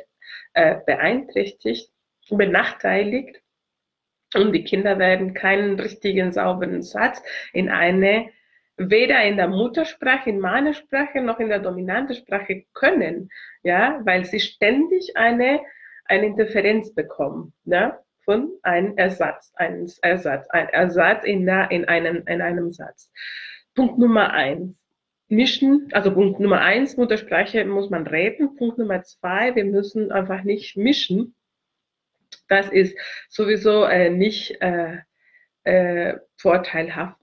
äh, 0.53 0.77
beeinträchtigt, 0.85 1.89
benachteiligt 2.29 3.41
und 4.35 4.53
die 4.53 4.63
Kinder 4.63 4.97
werden 4.99 5.33
keinen 5.33 5.79
richtigen, 5.79 6.31
sauberen 6.31 6.81
Satz 6.81 7.21
in 7.53 7.69
eine, 7.69 8.29
weder 8.77 9.23
in 9.23 9.35
der 9.35 9.47
Muttersprache, 9.47 10.29
in 10.29 10.39
meiner 10.39 10.73
Sprache, 10.73 11.21
noch 11.21 11.39
in 11.39 11.49
der 11.49 11.59
dominanten 11.59 12.15
Sprache 12.15 12.63
können, 12.73 13.29
ja, 13.63 13.99
weil 14.05 14.25
sie 14.25 14.39
ständig 14.39 15.17
eine, 15.17 15.61
eine 16.05 16.27
Interferenz 16.27 16.93
bekommen, 16.93 17.53
ja, 17.65 17.99
von 18.23 18.51
einem 18.63 18.97
Ersatz, 18.97 19.51
ein 19.55 19.87
Ersatz, 20.01 20.49
ein 20.49 20.69
Ersatz 20.69 21.23
in, 21.23 21.47
in, 21.47 21.85
einem, 21.85 22.23
in 22.27 22.41
einem 22.41 22.71
Satz. 22.71 23.11
Punkt 23.75 23.97
Nummer 23.97 24.33
eins. 24.33 24.75
Mischen, 25.27 25.87
also 25.93 26.13
Punkt 26.13 26.41
Nummer 26.41 26.59
eins, 26.59 26.97
Muttersprache 26.97 27.63
muss 27.63 27.89
man 27.89 28.05
reden. 28.05 28.57
Punkt 28.57 28.77
Nummer 28.77 29.01
zwei, 29.03 29.55
wir 29.55 29.63
müssen 29.63 30.11
einfach 30.11 30.43
nicht 30.43 30.75
mischen, 30.75 31.35
das 32.47 32.69
ist 32.69 32.97
sowieso 33.29 33.85
äh, 33.85 34.09
nicht 34.09 34.61
äh, 34.61 34.97
äh, 35.63 36.17
vorteilhaft 36.37 37.17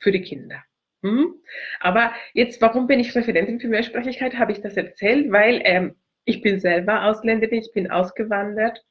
für 0.00 0.12
die 0.12 0.22
Kinder. 0.22 0.62
Hm? 1.02 1.34
Aber 1.80 2.12
jetzt, 2.34 2.60
warum 2.60 2.86
bin 2.86 3.00
ich 3.00 3.14
Referentin 3.14 3.60
für 3.60 3.68
Mehrsprachigkeit? 3.68 4.34
Habe 4.38 4.52
ich 4.52 4.60
das 4.60 4.76
erzählt? 4.76 5.30
Weil 5.30 5.60
ähm, 5.64 5.96
ich 6.24 6.42
bin 6.42 6.60
selber 6.60 7.04
Ausländerin, 7.04 7.60
ich 7.60 7.72
bin 7.72 7.90
ausgewandert 7.90 8.84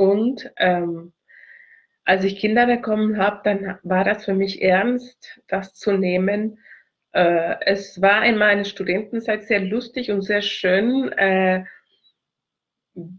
und 0.00 0.50
ähm, 0.56 1.12
als 2.06 2.24
ich 2.24 2.38
Kinder 2.38 2.66
bekommen 2.66 3.18
habe, 3.18 3.42
dann 3.44 3.78
war 3.82 4.02
das 4.02 4.24
für 4.24 4.32
mich 4.32 4.62
ernst, 4.62 5.42
das 5.46 5.74
zu 5.74 5.92
nehmen. 5.92 6.58
Äh, 7.12 7.56
es 7.66 8.00
war 8.00 8.24
in 8.24 8.38
meiner 8.38 8.64
Studentenzeit 8.64 9.44
sehr 9.44 9.60
lustig 9.60 10.10
und 10.10 10.22
sehr 10.22 10.40
schön, 10.40 11.12
äh, 11.12 11.64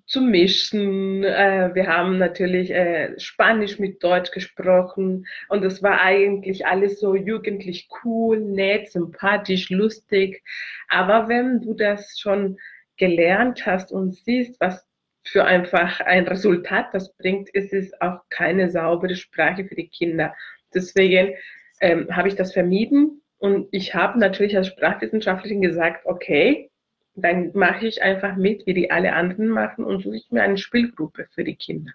zu 0.07 0.21
mischen. 0.21 1.23
Äh, 1.23 1.69
wir 1.75 1.85
haben 1.85 2.17
natürlich 2.17 2.71
äh, 2.71 3.13
Spanisch 3.19 3.77
mit 3.77 4.03
Deutsch 4.03 4.31
gesprochen 4.31 5.27
und 5.49 5.63
es 5.63 5.83
war 5.83 6.01
eigentlich 6.01 6.65
alles 6.65 6.99
so 6.99 7.15
jugendlich 7.15 7.89
cool, 8.03 8.39
nett, 8.39 8.91
sympathisch, 8.91 9.69
lustig. 9.69 10.43
Aber 10.89 11.29
wenn 11.29 11.61
du 11.61 11.75
das 11.75 12.17
schon 12.19 12.57
gelernt 12.97 13.67
hast 13.67 13.91
und 13.91 14.15
siehst, 14.15 14.59
was 14.59 14.90
für 15.23 15.45
einfach 15.45 15.99
ein 16.01 16.27
Resultat 16.27 16.93
das 16.93 17.13
bringt, 17.13 17.49
ist 17.49 17.73
es 17.73 17.93
auch 18.01 18.21
keine 18.29 18.69
saubere 18.69 19.15
Sprache 19.15 19.65
für 19.65 19.75
die 19.75 19.87
Kinder. 19.87 20.33
Deswegen 20.73 21.35
ähm, 21.79 22.15
habe 22.15 22.27
ich 22.27 22.35
das 22.35 22.53
vermieden 22.53 23.21
und 23.37 23.67
ich 23.71 23.93
habe 23.93 24.19
natürlich 24.19 24.55
als 24.57 24.67
Sprachwissenschaftlerin 24.67 25.61
gesagt, 25.61 26.05
okay, 26.05 26.71
dann 27.15 27.51
mache 27.53 27.87
ich 27.87 28.01
einfach 28.01 28.35
mit, 28.35 28.65
wie 28.65 28.73
die 28.73 28.91
alle 28.91 29.13
anderen 29.13 29.49
machen 29.49 29.83
und 29.83 30.01
suche 30.01 30.15
ich 30.15 30.31
mir 30.31 30.43
eine 30.43 30.57
Spielgruppe 30.57 31.27
für 31.31 31.43
die 31.43 31.55
Kinder. 31.55 31.91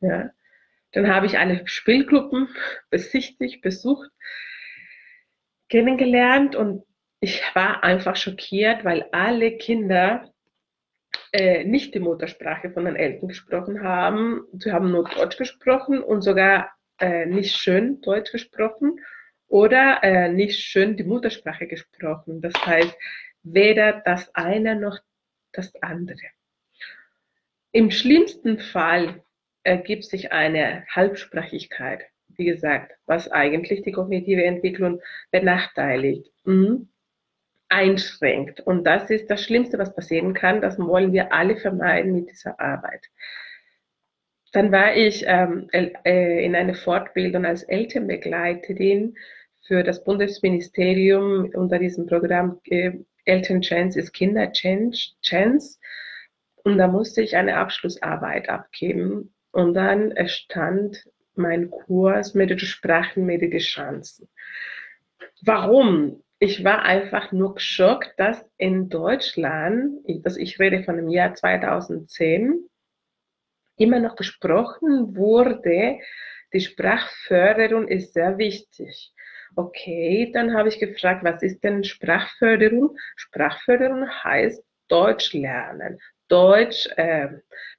Ja. 0.00 0.30
Dann 0.92 1.08
habe 1.08 1.26
ich 1.26 1.38
alle 1.38 1.66
Spielgruppen 1.66 2.48
besichtigt, 2.90 3.62
besucht, 3.62 4.10
kennengelernt 5.68 6.56
und 6.56 6.84
ich 7.20 7.42
war 7.54 7.82
einfach 7.82 8.16
schockiert, 8.16 8.84
weil 8.84 9.06
alle 9.12 9.56
Kinder 9.56 10.32
äh, 11.32 11.64
nicht 11.64 11.94
die 11.94 12.00
Muttersprache 12.00 12.70
von 12.70 12.84
den 12.84 12.96
Eltern 12.96 13.28
gesprochen 13.28 13.82
haben. 13.82 14.42
Sie 14.52 14.72
haben 14.72 14.90
nur 14.90 15.04
Deutsch 15.04 15.36
gesprochen 15.36 16.02
und 16.02 16.22
sogar 16.22 16.70
äh, 16.98 17.26
nicht 17.26 17.56
schön 17.56 18.00
Deutsch 18.00 18.32
gesprochen 18.32 19.00
oder 19.46 20.02
äh, 20.02 20.28
nicht 20.30 20.58
schön 20.60 20.96
die 20.96 21.04
Muttersprache 21.04 21.66
gesprochen. 21.66 22.40
Das 22.40 22.54
heißt, 22.64 22.96
weder 23.42 24.02
das 24.04 24.34
eine 24.34 24.76
noch 24.76 24.98
das 25.52 25.74
andere. 25.82 26.18
Im 27.72 27.90
schlimmsten 27.90 28.58
Fall 28.58 29.22
ergibt 29.62 30.04
sich 30.04 30.32
eine 30.32 30.86
Halbsprachigkeit, 30.88 32.04
wie 32.28 32.46
gesagt, 32.46 32.92
was 33.06 33.30
eigentlich 33.30 33.82
die 33.82 33.92
kognitive 33.92 34.42
Entwicklung 34.44 35.00
benachteiligt, 35.30 36.32
mhm. 36.44 36.88
Einschränkt. 37.68 38.60
Und 38.60 38.84
das 38.84 39.10
ist 39.10 39.30
das 39.30 39.42
Schlimmste, 39.42 39.78
was 39.78 39.94
passieren 39.94 40.34
kann. 40.34 40.60
Das 40.60 40.78
wollen 40.78 41.12
wir 41.12 41.32
alle 41.32 41.56
vermeiden 41.56 42.12
mit 42.14 42.30
dieser 42.30 42.58
Arbeit. 42.58 43.06
Dann 44.52 44.72
war 44.72 44.96
ich 44.96 45.24
ähm, 45.26 45.68
äh, 45.72 46.44
in 46.44 46.56
einer 46.56 46.74
Fortbildung 46.74 47.44
als 47.44 47.62
Elternbegleiterin 47.64 49.16
für 49.66 49.82
das 49.82 50.02
Bundesministerium 50.02 51.50
unter 51.54 51.78
diesem 51.78 52.06
Programm 52.06 52.58
äh, 52.64 52.92
Elternchance 53.26 53.98
ist 53.98 54.14
Kinderchance. 54.14 55.78
Und 56.64 56.78
da 56.78 56.88
musste 56.88 57.20
ich 57.20 57.36
eine 57.36 57.56
Abschlussarbeit 57.56 58.48
abgeben. 58.48 59.34
Und 59.52 59.74
dann 59.74 60.14
stand 60.26 61.06
mein 61.34 61.70
Kurs 61.70 62.34
mit 62.34 62.58
Sprachen, 62.60 63.28
den 63.28 63.58
Chancen. 63.58 64.28
Warum? 65.42 66.22
Ich 66.40 66.62
war 66.62 66.82
einfach 66.82 67.32
nur 67.32 67.54
geschockt, 67.54 68.14
dass 68.16 68.48
in 68.58 68.88
Deutschland, 68.88 70.04
also 70.24 70.38
ich 70.38 70.60
rede 70.60 70.84
von 70.84 70.96
dem 70.96 71.08
Jahr 71.08 71.34
2010, 71.34 72.68
immer 73.76 73.98
noch 73.98 74.14
gesprochen 74.14 75.16
wurde, 75.16 75.98
die 76.52 76.60
Sprachförderung 76.60 77.88
ist 77.88 78.14
sehr 78.14 78.38
wichtig. 78.38 79.12
Okay, 79.56 80.30
dann 80.32 80.54
habe 80.54 80.68
ich 80.68 80.78
gefragt, 80.78 81.24
was 81.24 81.42
ist 81.42 81.64
denn 81.64 81.82
Sprachförderung? 81.82 82.96
Sprachförderung 83.16 84.08
heißt 84.08 84.62
Deutsch 84.86 85.32
lernen, 85.32 85.98
Deutsch, 86.28 86.88
äh, 86.96 87.28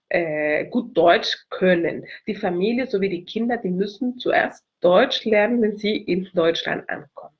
äh, 0.09 0.65
gut 0.65 0.97
Deutsch 0.97 1.45
können. 1.49 2.05
Die 2.27 2.35
Familie 2.35 2.87
sowie 2.87 3.09
die 3.09 3.23
Kinder, 3.23 3.55
die 3.57 3.71
müssen 3.71 4.17
zuerst 4.17 4.65
Deutsch 4.81 5.23
lernen, 5.23 5.61
wenn 5.61 5.77
sie 5.77 5.95
in 5.95 6.29
Deutschland 6.33 6.89
ankommen. 6.89 7.38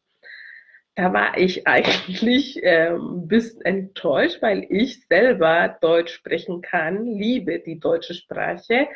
Da 0.99 1.13
war 1.13 1.37
ich 1.37 1.65
eigentlich 1.65 2.61
äh, 2.61 2.89
ein 2.89 3.29
bisschen 3.29 3.61
enttäuscht, 3.61 4.41
weil 4.41 4.67
ich 4.69 5.07
selber 5.07 5.77
Deutsch 5.79 6.13
sprechen 6.13 6.61
kann, 6.61 7.05
liebe 7.05 7.59
die 7.59 7.79
deutsche 7.79 8.13
Sprache, 8.13 8.89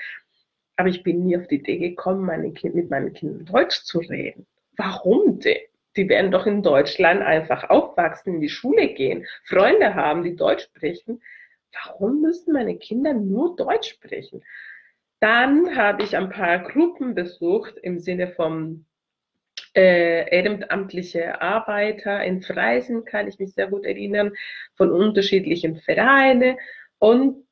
aber 0.76 0.90
ich 0.90 1.04
bin 1.04 1.24
nie 1.24 1.38
auf 1.38 1.48
die 1.48 1.56
Idee 1.56 1.78
gekommen, 1.78 2.26
meine 2.26 2.52
kind, 2.52 2.76
mit 2.76 2.90
meinen 2.90 3.14
Kindern 3.14 3.46
Deutsch 3.46 3.84
zu 3.84 4.00
reden. 4.00 4.46
Warum 4.76 5.40
denn? 5.40 5.60
Die 5.96 6.10
werden 6.10 6.32
doch 6.32 6.46
in 6.46 6.62
Deutschland 6.62 7.22
einfach 7.22 7.70
aufwachsen, 7.70 8.36
in 8.36 8.42
die 8.42 8.50
Schule 8.50 8.90
gehen, 8.90 9.26
Freunde 9.46 9.96
haben, 9.96 10.24
die 10.24 10.36
Deutsch 10.36 10.64
sprechen. 10.64 11.22
Warum 11.86 12.20
müssen 12.22 12.52
meine 12.52 12.76
Kinder 12.78 13.14
nur 13.14 13.56
Deutsch 13.56 13.92
sprechen? 13.92 14.44
Dann 15.22 15.78
habe 15.78 16.04
ich 16.04 16.18
ein 16.18 16.30
paar 16.30 16.60
Gruppen 16.60 17.16
besucht 17.16 17.78
im 17.78 18.00
Sinne 18.00 18.28
von 18.28 18.86
äh, 19.76 20.30
ehrenamtliche 20.30 21.42
Arbeiter 21.42 22.24
in 22.24 22.42
Freisen, 22.42 23.06
kann 23.06 23.28
ich 23.28 23.40
mich 23.40 23.54
sehr 23.54 23.68
gut 23.68 23.86
erinnern, 23.86 24.34
von 24.76 24.92
unterschiedlichen 24.92 25.78
Vereinen. 25.78 26.58
Und 27.00 27.46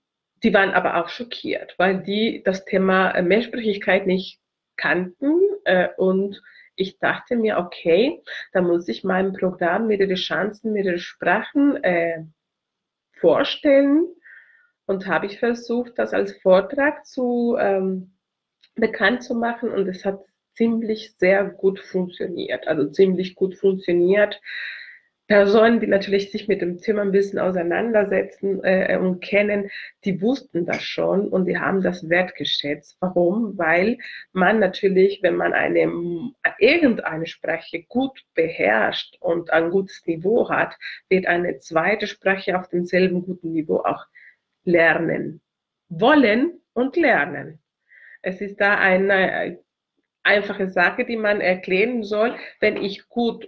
die 0.43 0.53
waren 0.53 0.71
aber 0.71 0.97
auch 0.97 1.09
schockiert, 1.09 1.75
weil 1.77 2.01
die 2.01 2.41
das 2.43 2.65
Thema 2.65 3.19
Mehrsprachigkeit 3.21 4.07
nicht 4.07 4.39
kannten. 4.77 5.39
Äh, 5.65 5.89
und 5.97 6.41
ich 6.75 6.99
dachte 6.99 7.35
mir, 7.35 7.57
okay, 7.57 8.21
da 8.53 8.61
muss 8.61 8.87
ich 8.87 9.03
meinem 9.03 9.33
Programm 9.33 9.87
mehrere 9.87 10.15
Chancen, 10.15 10.73
mehrere 10.73 10.99
Sprachen 10.99 11.83
äh, 11.83 12.23
vorstellen. 13.13 14.07
Und 14.87 15.07
habe 15.07 15.27
ich 15.27 15.39
versucht, 15.39 15.93
das 15.97 16.13
als 16.13 16.35
Vortrag 16.41 17.05
zu 17.05 17.55
ähm, 17.59 18.17
bekannt 18.75 19.23
zu 19.23 19.35
machen. 19.35 19.69
Und 19.69 19.87
es 19.87 20.03
hat 20.03 20.19
ziemlich 20.61 21.15
sehr 21.17 21.45
gut 21.45 21.79
funktioniert, 21.79 22.67
also 22.67 22.87
ziemlich 22.91 23.33
gut 23.33 23.55
funktioniert. 23.55 24.39
Personen, 25.25 25.79
die 25.79 25.87
natürlich 25.87 26.29
sich 26.29 26.47
mit 26.47 26.61
dem 26.61 26.79
Thema 26.79 27.01
ein 27.01 27.11
bisschen 27.11 27.39
auseinandersetzen 27.39 28.63
äh, 28.63 28.95
und 28.97 29.21
kennen, 29.21 29.71
die 30.05 30.21
wussten 30.21 30.67
das 30.67 30.83
schon 30.83 31.29
und 31.29 31.45
die 31.45 31.57
haben 31.57 31.81
das 31.81 32.09
wertgeschätzt. 32.09 32.97
Warum? 32.99 33.57
Weil 33.57 33.97
man 34.33 34.59
natürlich, 34.59 35.23
wenn 35.23 35.35
man 35.35 35.53
eine, 35.53 35.89
irgendeine 36.59 37.25
Sprache 37.25 37.81
gut 37.87 38.23
beherrscht 38.35 39.17
und 39.19 39.51
ein 39.51 39.71
gutes 39.71 40.05
Niveau 40.05 40.47
hat, 40.47 40.77
wird 41.09 41.25
eine 41.25 41.57
zweite 41.57 42.05
Sprache 42.05 42.59
auf 42.59 42.67
demselben 42.67 43.23
guten 43.23 43.53
Niveau 43.53 43.77
auch 43.77 44.05
lernen. 44.63 45.41
Wollen 45.89 46.61
und 46.73 46.97
lernen. 46.97 47.59
Es 48.21 48.41
ist 48.41 48.61
da 48.61 48.75
eine 48.75 49.57
einfache 50.23 50.69
Sache, 50.69 51.05
die 51.05 51.17
man 51.17 51.41
erklären 51.41 52.03
soll. 52.03 52.35
Wenn 52.59 52.77
ich 52.77 53.07
gut 53.09 53.47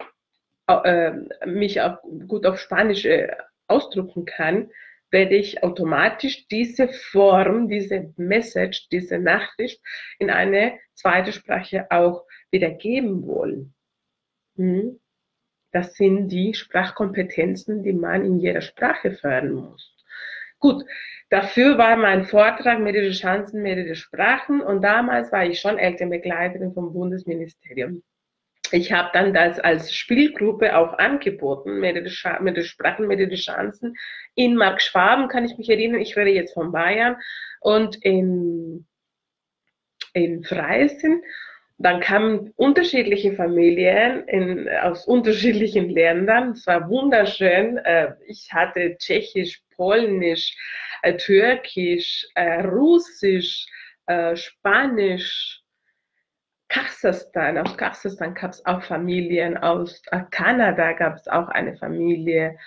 äh, 0.67 1.11
mich 1.45 1.81
auch 1.81 1.97
gut 2.27 2.45
auf 2.45 2.59
Spanisch 2.59 3.05
äh, 3.05 3.35
ausdrücken 3.67 4.25
kann, 4.25 4.69
werde 5.11 5.35
ich 5.35 5.63
automatisch 5.63 6.47
diese 6.47 6.87
Form, 6.87 7.67
diese 7.69 8.11
Message, 8.17 8.89
diese 8.89 9.19
Nachricht 9.19 9.81
in 10.17 10.29
eine 10.29 10.79
zweite 10.95 11.31
Sprache 11.31 11.85
auch 11.91 12.25
wiedergeben 12.49 13.25
wollen. 13.27 13.73
Hm? 14.55 14.99
Das 15.71 15.95
sind 15.95 16.29
die 16.29 16.53
Sprachkompetenzen, 16.53 17.83
die 17.83 17.93
man 17.93 18.25
in 18.25 18.39
jeder 18.39 18.61
Sprache 18.61 19.11
fördern 19.11 19.53
muss. 19.53 19.95
Gut, 20.63 20.85
dafür 21.29 21.77
war 21.77 21.97
mein 21.97 22.23
Vortrag 22.23 22.79
mehrere 22.79 23.11
Chancen, 23.11 23.61
mehrere 23.61 23.95
Sprachen 23.95 24.61
und 24.61 24.81
damals 24.81 25.29
war 25.33 25.45
ich 25.45 25.59
schon 25.59 25.77
Elternbegleiterin 25.77 26.73
vom 26.73 26.93
Bundesministerium 26.93 28.01
ich 28.73 28.91
habe 28.91 29.09
dann 29.13 29.33
das 29.33 29.59
als 29.59 29.93
Spielgruppe 29.93 30.75
auch 30.75 30.97
angeboten, 30.97 31.79
mehrere, 31.79 32.09
mehrere 32.41 32.63
Sprachen, 32.63 33.07
mehrere 33.07 33.35
Chancen. 33.35 33.95
In 34.35 34.55
Mark 34.55 34.81
Schwaben 34.81 35.27
kann 35.27 35.45
ich 35.45 35.57
mich 35.57 35.69
erinnern, 35.69 36.01
ich 36.01 36.17
rede 36.17 36.31
jetzt 36.31 36.53
von 36.53 36.71
Bayern 36.71 37.17
und 37.61 38.03
in, 38.03 38.87
in 40.13 40.43
Freising. 40.43 41.21
Dann 41.77 41.99
kamen 41.99 42.51
unterschiedliche 42.55 43.33
Familien 43.33 44.27
in, 44.27 44.69
aus 44.69 45.05
unterschiedlichen 45.05 45.89
Ländern. 45.89 46.51
Es 46.51 46.65
war 46.65 46.89
wunderschön. 46.89 47.77
Äh, 47.77 48.13
ich 48.25 48.53
hatte 48.53 48.97
Tschechisch, 48.97 49.61
Polnisch, 49.75 50.55
äh, 51.01 51.15
Türkisch, 51.17 52.27
äh, 52.35 52.61
Russisch, 52.61 53.65
Spanisch, 54.35 55.63
Kasachstan, 56.73 57.59
aus 57.59 57.77
Kasachstan 57.77 58.33
gab 58.33 58.51
es 58.51 58.65
auch 58.65 58.81
Familien, 58.81 59.55
aus 59.57 60.01
äh, 60.11 60.21
Kanada 60.31 60.93
gab 60.93 61.17
es 61.17 61.27
auch 61.27 61.47
eine 61.49 61.77
Familie. 61.77 62.57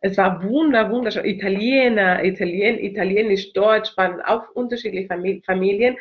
Es 0.00 0.16
war 0.16 0.44
wunder, 0.44 0.88
wunderschön. 0.90 1.24
Italiener, 1.24 2.22
Italien, 2.24 2.78
Italienisch, 2.78 3.52
Deutsch 3.52 3.96
waren 3.96 4.20
auch 4.22 4.48
unterschiedliche 4.50 5.08
Familien. 5.44 5.96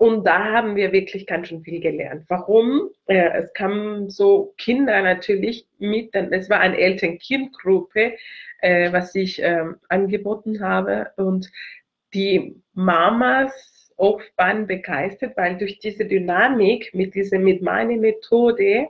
Und 0.00 0.24
da 0.24 0.44
haben 0.44 0.76
wir 0.76 0.92
wirklich 0.92 1.26
ganz 1.26 1.48
schön 1.48 1.62
viel 1.62 1.78
gelernt. 1.78 2.24
Warum? 2.28 2.88
Äh, 3.04 3.32
es 3.34 3.52
kamen 3.52 4.08
so 4.08 4.54
Kinder 4.56 5.02
natürlich 5.02 5.66
mit, 5.78 6.14
es 6.14 6.48
war 6.48 6.58
eine 6.60 6.78
Eltern-Kind-Gruppe, 6.78 8.14
äh, 8.62 8.90
was 8.94 9.14
ich 9.14 9.42
äh, 9.42 9.66
angeboten 9.90 10.64
habe. 10.64 11.10
Und 11.18 11.52
die 12.14 12.62
Mamas 12.72 13.92
auch 13.98 14.22
waren 14.38 14.66
begeistert, 14.66 15.36
weil 15.36 15.58
durch 15.58 15.80
diese 15.80 16.06
Dynamik 16.06 16.94
mit 16.94 17.14
dieser, 17.14 17.38
mit 17.38 17.60
meiner 17.60 17.98
Methode 17.98 18.88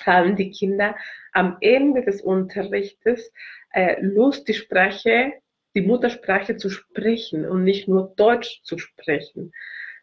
haben 0.00 0.34
die 0.34 0.50
Kinder 0.50 0.96
am 1.32 1.58
Ende 1.60 2.04
des 2.04 2.22
Unterrichtes 2.22 3.30
äh, 3.74 4.00
Lust, 4.00 4.48
die 4.48 4.54
Sprache, 4.54 5.34
die 5.74 5.82
Muttersprache 5.82 6.56
zu 6.56 6.70
sprechen 6.70 7.46
und 7.46 7.64
nicht 7.64 7.86
nur 7.86 8.14
Deutsch 8.16 8.62
zu 8.62 8.78
sprechen. 8.78 9.52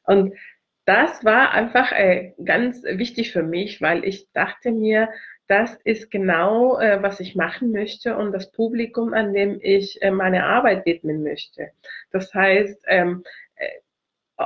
Und 0.09 0.33
das 0.85 1.23
war 1.23 1.51
einfach 1.51 1.91
äh, 1.91 2.33
ganz 2.43 2.81
wichtig 2.83 3.31
für 3.31 3.43
mich, 3.43 3.79
weil 3.79 4.03
ich 4.03 4.27
dachte 4.33 4.71
mir, 4.71 5.09
das 5.47 5.75
ist 5.83 6.09
genau, 6.09 6.79
äh, 6.79 7.01
was 7.03 7.19
ich 7.19 7.35
machen 7.35 7.71
möchte 7.71 8.17
und 8.17 8.31
das 8.31 8.51
Publikum, 8.51 9.13
an 9.13 9.33
dem 9.33 9.59
ich 9.61 10.01
äh, 10.01 10.09
meine 10.09 10.45
Arbeit 10.45 10.87
widmen 10.87 11.21
möchte. 11.21 11.69
Das 12.11 12.33
heißt, 12.33 12.85
ähm, 12.87 13.23
äh, 13.55 14.45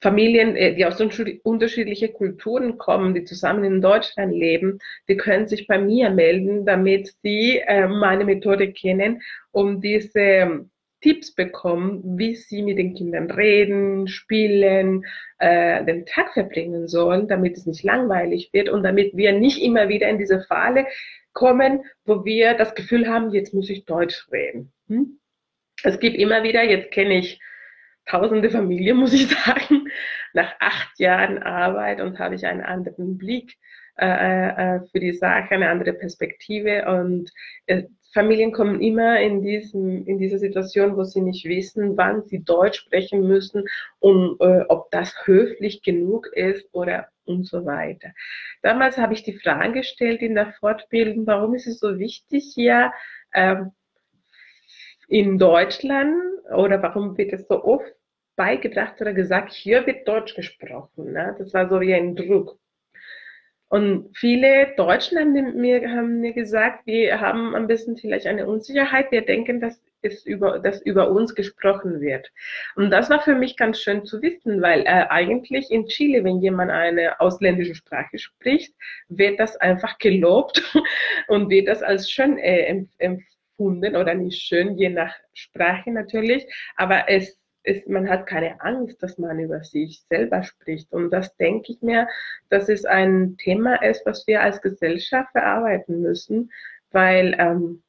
Familien, 0.00 0.56
äh, 0.56 0.74
die 0.74 0.84
aus 0.84 1.00
unterschiedlichen 1.00 2.12
Kulturen 2.12 2.76
kommen, 2.76 3.14
die 3.14 3.22
zusammen 3.22 3.62
in 3.62 3.80
Deutschland 3.80 4.34
leben, 4.34 4.80
die 5.08 5.16
können 5.16 5.46
sich 5.46 5.68
bei 5.68 5.78
mir 5.78 6.10
melden, 6.10 6.66
damit 6.66 7.14
sie 7.22 7.60
äh, 7.60 7.86
meine 7.86 8.24
Methode 8.24 8.72
kennen, 8.72 9.22
um 9.52 9.80
diese 9.80 10.18
ähm, 10.20 10.70
Tipps 11.04 11.34
bekommen, 11.34 12.18
wie 12.18 12.34
sie 12.34 12.62
mit 12.62 12.78
den 12.78 12.94
Kindern 12.94 13.30
reden, 13.30 14.08
spielen, 14.08 15.04
äh, 15.38 15.84
den 15.84 16.06
Tag 16.06 16.32
verbringen 16.32 16.88
sollen, 16.88 17.28
damit 17.28 17.58
es 17.58 17.66
nicht 17.66 17.82
langweilig 17.82 18.54
wird 18.54 18.70
und 18.70 18.82
damit 18.84 19.14
wir 19.14 19.32
nicht 19.32 19.62
immer 19.62 19.90
wieder 19.90 20.08
in 20.08 20.16
diese 20.16 20.40
Falle 20.40 20.86
kommen, 21.34 21.84
wo 22.06 22.24
wir 22.24 22.54
das 22.54 22.74
Gefühl 22.74 23.06
haben, 23.06 23.32
jetzt 23.32 23.52
muss 23.52 23.68
ich 23.68 23.84
Deutsch 23.84 24.26
reden. 24.32 24.72
Hm? 24.88 25.20
Es 25.82 26.00
gibt 26.00 26.16
immer 26.16 26.42
wieder, 26.42 26.62
jetzt 26.62 26.90
kenne 26.90 27.18
ich 27.18 27.38
tausende 28.06 28.48
Familien, 28.48 28.96
muss 29.02 29.12
ich 29.12 29.28
sagen. 29.28 29.88
Nach 30.32 30.54
acht 30.58 30.98
Jahren 30.98 31.36
Arbeit 31.42 32.00
und 32.00 32.18
habe 32.18 32.34
ich 32.34 32.46
einen 32.46 32.62
anderen 32.62 33.18
Blick 33.18 33.58
äh, 33.98 34.06
äh, 34.76 34.80
für 34.90 35.00
die 35.00 35.12
Sache, 35.12 35.50
eine 35.50 35.68
andere 35.68 35.92
Perspektive. 35.92 36.86
Und 36.86 37.30
äh, 37.66 37.82
Familien 38.14 38.52
kommen 38.52 38.80
immer 38.80 39.20
in, 39.20 39.42
diesem, 39.42 40.06
in 40.06 40.18
dieser 40.18 40.38
Situation, 40.38 40.96
wo 40.96 41.02
sie 41.02 41.20
nicht 41.20 41.44
wissen, 41.44 41.96
wann 41.96 42.22
sie 42.22 42.44
Deutsch 42.44 42.78
sprechen 42.78 43.26
müssen 43.26 43.64
und 43.98 44.40
äh, 44.40 44.64
ob 44.68 44.90
das 44.92 45.14
höflich 45.26 45.82
genug 45.82 46.28
ist 46.28 46.66
oder 46.72 47.08
und 47.26 47.46
so 47.46 47.64
weiter. 47.66 48.10
Damals 48.62 48.98
habe 48.98 49.14
ich 49.14 49.24
die 49.24 49.38
Frage 49.38 49.80
gestellt 49.80 50.22
in 50.22 50.34
der 50.34 50.52
Fortbildung, 50.60 51.26
warum 51.26 51.54
ist 51.54 51.66
es 51.66 51.80
so 51.80 51.98
wichtig 51.98 52.52
hier 52.54 52.92
ähm, 53.34 53.72
in 55.08 55.38
Deutschland 55.38 56.14
oder 56.54 56.82
warum 56.82 57.16
wird 57.16 57.32
es 57.32 57.48
so 57.48 57.64
oft 57.64 57.92
beigebracht 58.36 59.00
oder 59.00 59.12
gesagt, 59.12 59.52
hier 59.52 59.86
wird 59.86 60.06
Deutsch 60.06 60.34
gesprochen. 60.34 61.12
Ne? 61.12 61.34
Das 61.38 61.52
war 61.54 61.68
so 61.68 61.80
wie 61.80 61.94
ein 61.94 62.14
Druck. 62.14 62.58
Und 63.74 64.16
viele 64.16 64.72
Deutschen 64.76 65.18
haben 65.18 65.60
mir, 65.60 65.90
haben 65.90 66.20
mir 66.20 66.32
gesagt, 66.32 66.86
wir 66.86 67.20
haben 67.20 67.56
ein 67.56 67.66
bisschen 67.66 67.96
vielleicht 67.96 68.24
eine 68.24 68.46
Unsicherheit. 68.46 69.10
Wir 69.10 69.26
denken, 69.26 69.60
dass 69.60 69.82
es 70.02 70.24
über, 70.24 70.60
dass 70.60 70.80
über 70.82 71.10
uns 71.10 71.34
gesprochen 71.34 72.00
wird. 72.00 72.30
Und 72.76 72.90
das 72.90 73.10
war 73.10 73.20
für 73.20 73.34
mich 73.34 73.56
ganz 73.56 73.80
schön 73.80 74.04
zu 74.04 74.22
wissen, 74.22 74.62
weil 74.62 74.82
äh, 74.82 75.06
eigentlich 75.08 75.72
in 75.72 75.88
Chile, 75.88 76.22
wenn 76.22 76.40
jemand 76.40 76.70
eine 76.70 77.20
ausländische 77.20 77.74
Sprache 77.74 78.16
spricht, 78.16 78.72
wird 79.08 79.40
das 79.40 79.56
einfach 79.56 79.98
gelobt 79.98 80.62
und 81.26 81.50
wird 81.50 81.66
das 81.66 81.82
als 81.82 82.08
schön 82.08 82.38
äh, 82.38 82.84
empfunden 82.98 83.96
oder 83.96 84.14
nicht 84.14 84.40
schön, 84.40 84.78
je 84.78 84.90
nach 84.90 85.16
Sprache 85.32 85.90
natürlich. 85.90 86.46
Aber 86.76 87.08
es 87.08 87.36
ist, 87.64 87.88
man 87.88 88.08
hat 88.08 88.26
keine 88.26 88.60
Angst, 88.60 89.02
dass 89.02 89.18
man 89.18 89.38
über 89.38 89.64
sich 89.64 90.04
selber 90.08 90.42
spricht. 90.42 90.92
Und 90.92 91.10
das 91.10 91.36
denke 91.36 91.72
ich 91.72 91.82
mir, 91.82 92.08
dass 92.48 92.68
es 92.68 92.84
ein 92.84 93.36
Thema 93.38 93.82
ist, 93.82 94.06
was 94.06 94.26
wir 94.26 94.42
als 94.42 94.62
Gesellschaft 94.62 95.32
verarbeiten 95.32 96.00
müssen, 96.00 96.52
weil 96.90 97.34
ähm, 97.38 97.82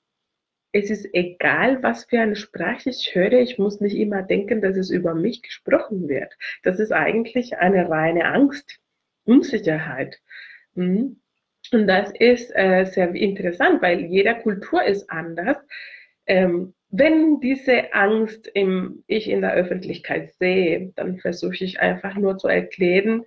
es 0.72 0.90
ist 0.90 1.08
egal, 1.14 1.82
was 1.84 2.04
für 2.04 2.20
eine 2.20 2.36
Sprache 2.36 2.90
ich 2.90 3.16
höre, 3.16 3.34
ich 3.34 3.58
muss 3.58 3.80
nicht 3.80 3.96
immer 3.96 4.24
denken, 4.24 4.62
dass 4.62 4.76
es 4.76 4.90
über 4.90 5.14
mich 5.14 5.42
gesprochen 5.42 6.10
wird. 6.10 6.34
Das 6.64 6.80
ist 6.80 6.92
eigentlich 6.92 7.58
eine 7.58 7.90
reine 7.90 8.26
Angst, 8.26 8.80
Unsicherheit. 9.24 10.20
Mhm. 10.74 11.22
Und 11.72 11.88
das 11.88 12.12
ist 12.20 12.52
äh, 12.56 12.86
sehr 12.86 13.14
interessant, 13.16 13.82
weil 13.82 14.02
jeder 14.02 14.36
Kultur 14.36 14.84
ist 14.84 15.10
anders. 15.10 15.58
Ähm, 16.28 16.75
wenn 16.98 17.40
diese 17.40 17.94
Angst 17.94 18.48
im, 18.54 19.04
ich 19.08 19.30
in 19.30 19.42
der 19.42 19.54
Öffentlichkeit 19.54 20.34
sehe, 20.34 20.94
dann 20.96 21.18
versuche 21.18 21.64
ich 21.64 21.80
einfach 21.80 22.16
nur 22.16 22.38
zu 22.38 22.48
erklären, 22.48 23.24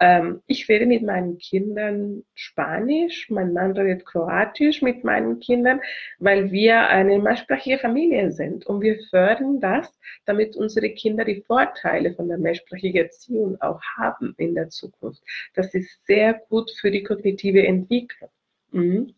ähm, 0.00 0.42
ich 0.46 0.68
rede 0.68 0.86
mit 0.86 1.02
meinen 1.02 1.38
Kindern 1.38 2.22
Spanisch, 2.34 3.30
mein 3.30 3.52
Mann 3.52 3.72
redet 3.72 4.06
Kroatisch 4.06 4.82
mit 4.82 5.02
meinen 5.02 5.40
Kindern, 5.40 5.80
weil 6.18 6.52
wir 6.52 6.88
eine 6.88 7.18
mehrsprachige 7.18 7.78
Familie 7.78 8.30
sind 8.30 8.66
und 8.66 8.80
wir 8.80 8.98
fördern 9.10 9.60
das, 9.60 9.98
damit 10.24 10.56
unsere 10.56 10.90
Kinder 10.90 11.24
die 11.24 11.42
Vorteile 11.42 12.14
von 12.14 12.28
der 12.28 12.38
mehrsprachigen 12.38 13.04
Erziehung 13.04 13.60
auch 13.60 13.80
haben 13.96 14.34
in 14.36 14.54
der 14.54 14.68
Zukunft. 14.68 15.22
Das 15.54 15.74
ist 15.74 16.06
sehr 16.06 16.34
gut 16.48 16.70
für 16.80 16.90
die 16.90 17.02
kognitive 17.02 17.66
Entwicklung. 17.66 18.30
Mhm. 18.70 19.14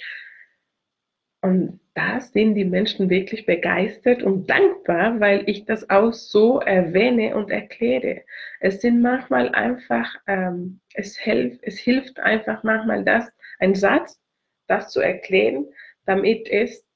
Und 1.42 1.80
da 1.94 2.20
sind 2.20 2.54
die 2.54 2.64
Menschen 2.64 3.08
wirklich 3.08 3.46
begeistert 3.46 4.22
und 4.22 4.48
dankbar, 4.48 5.20
weil 5.20 5.48
ich 5.48 5.64
das 5.64 5.88
auch 5.88 6.12
so 6.12 6.60
erwähne 6.60 7.34
und 7.34 7.50
erkläre. 7.50 8.22
Es 8.60 8.80
sind 8.82 9.00
manchmal 9.00 9.48
einfach, 9.50 10.14
ähm, 10.26 10.80
es, 10.94 11.16
hilft, 11.16 11.60
es 11.62 11.78
hilft 11.78 12.20
einfach 12.20 12.62
manchmal 12.62 13.04
das, 13.04 13.30
ein 13.58 13.74
Satz, 13.74 14.20
das 14.66 14.90
zu 14.90 15.00
erklären, 15.00 15.66
damit 16.04 16.48
es 16.48 16.86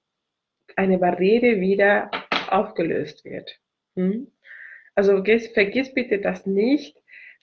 eine 0.77 0.99
Barriere 0.99 1.61
wieder 1.61 2.11
aufgelöst 2.49 3.25
wird. 3.25 3.59
Hm? 3.97 4.31
Also 4.95 5.23
vergiss 5.25 5.93
bitte 5.93 6.19
das 6.19 6.47
nicht. 6.47 6.97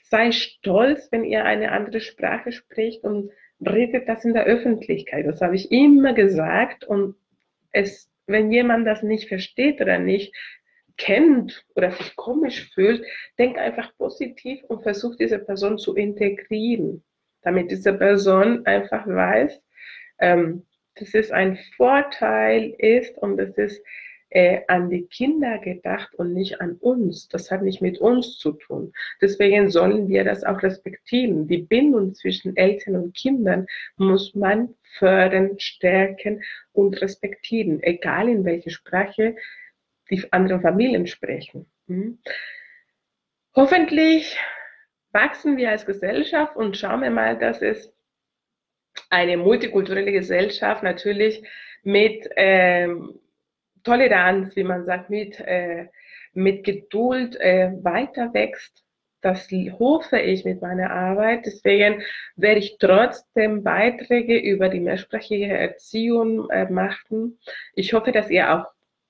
Sei 0.04 0.32
stolz, 0.32 1.12
wenn 1.12 1.24
ihr 1.24 1.46
eine 1.46 1.72
andere 1.72 2.00
Sprache 2.00 2.52
spricht 2.52 3.04
und 3.04 3.32
redet 3.66 4.08
das 4.08 4.26
in 4.26 4.34
der 4.34 4.46
Öffentlichkeit. 4.46 5.26
Das 5.26 5.42
habe 5.42 5.56
ich 5.56 5.72
immer 5.72 6.14
gesagt. 6.14 6.84
Und 6.84 7.16
es, 7.72 8.10
wenn 8.28 8.52
jemand 8.52 8.88
das 8.88 9.04
nicht 9.04 9.28
versteht 9.28 9.82
oder 9.82 10.00
nicht 10.00 10.34
kennt 10.98 11.66
oder 11.76 11.92
sich 11.92 12.16
komisch 12.16 12.70
fühlt, 12.74 13.06
denk 13.38 13.58
einfach 13.58 13.96
positiv 13.98 14.64
und 14.66 14.84
versuch 14.84 15.16
diese 15.16 15.40
Person 15.40 15.78
zu 15.78 15.96
integrieren, 15.96 17.04
damit 17.42 17.72
diese 17.72 17.94
Person 17.94 18.66
einfach 18.66 19.08
weiß, 19.08 19.62
ähm, 20.20 20.66
dass 20.96 21.14
es 21.14 21.32
ein 21.32 21.58
Vorteil 21.78 22.76
ist 22.78 23.18
und 23.18 23.38
das 23.38 23.58
ist 23.58 23.84
äh, 24.32 24.62
an 24.68 24.90
die 24.90 25.06
Kinder 25.08 25.60
gedacht 25.60 26.16
und 26.16 26.34
nicht 26.34 26.62
an 26.62 26.78
uns. 26.80 27.28
Das 27.28 27.52
hat 27.52 27.62
nicht 27.62 27.82
mit 27.82 28.00
uns 28.00 28.38
zu 28.38 28.54
tun. 28.54 28.94
Deswegen 29.22 29.70
sollen 29.70 30.08
wir 30.08 30.24
das 30.24 30.44
auch 30.44 30.64
respektieren. 30.64 31.48
Die 31.48 31.60
Bindung 31.60 32.14
zwischen 32.16 32.56
Eltern 32.56 32.96
und 32.96 33.16
Kindern 33.16 33.68
muss 33.98 34.34
man 34.34 34.74
fördern, 34.98 35.60
stärken 35.60 36.42
und 36.72 37.02
respektieren, 37.02 37.84
egal 37.84 38.30
in 38.30 38.46
welche 38.46 38.72
Sprache 38.72 39.36
die 40.10 40.32
anderen 40.32 40.62
Familien 40.62 41.08
sprechen. 41.08 41.70
Hm? 41.88 42.20
Hoffentlich 43.54 44.38
wachsen 45.12 45.58
wir 45.58 45.72
als 45.72 45.86
Gesellschaft 45.86 46.56
und 46.56 46.78
schauen 46.78 47.02
wir 47.02 47.12
mal, 47.12 47.38
dass 47.38 47.62
es 47.62 47.94
eine 49.10 49.36
multikulturelle 49.36 50.14
Gesellschaft 50.14 50.84
natürlich 50.84 51.44
mit 51.84 52.30
ähm, 52.38 53.20
Toleranz, 53.84 54.56
wie 54.56 54.64
man 54.64 54.86
sagt, 54.86 55.10
mit, 55.10 55.40
äh, 55.40 55.88
mit 56.34 56.64
Geduld 56.64 57.36
äh, 57.40 57.72
weiter 57.82 58.34
wächst. 58.34 58.84
Das 59.22 59.50
hoffe 59.52 60.20
ich 60.20 60.46
mit 60.46 60.62
meiner 60.62 60.90
Arbeit. 60.90 61.46
Deswegen 61.46 62.02
werde 62.36 62.60
ich 62.60 62.78
trotzdem 62.80 63.64
Beiträge 63.64 64.38
über 64.38 64.68
die 64.68 64.80
mehrsprachige 64.80 65.48
Erziehung 65.48 66.50
äh, 66.50 66.70
machen. 66.70 67.38
Ich 67.76 67.94
hoffe, 67.94 68.12
dass 68.12 68.32
ihr 68.32 68.52
auch 68.52 68.66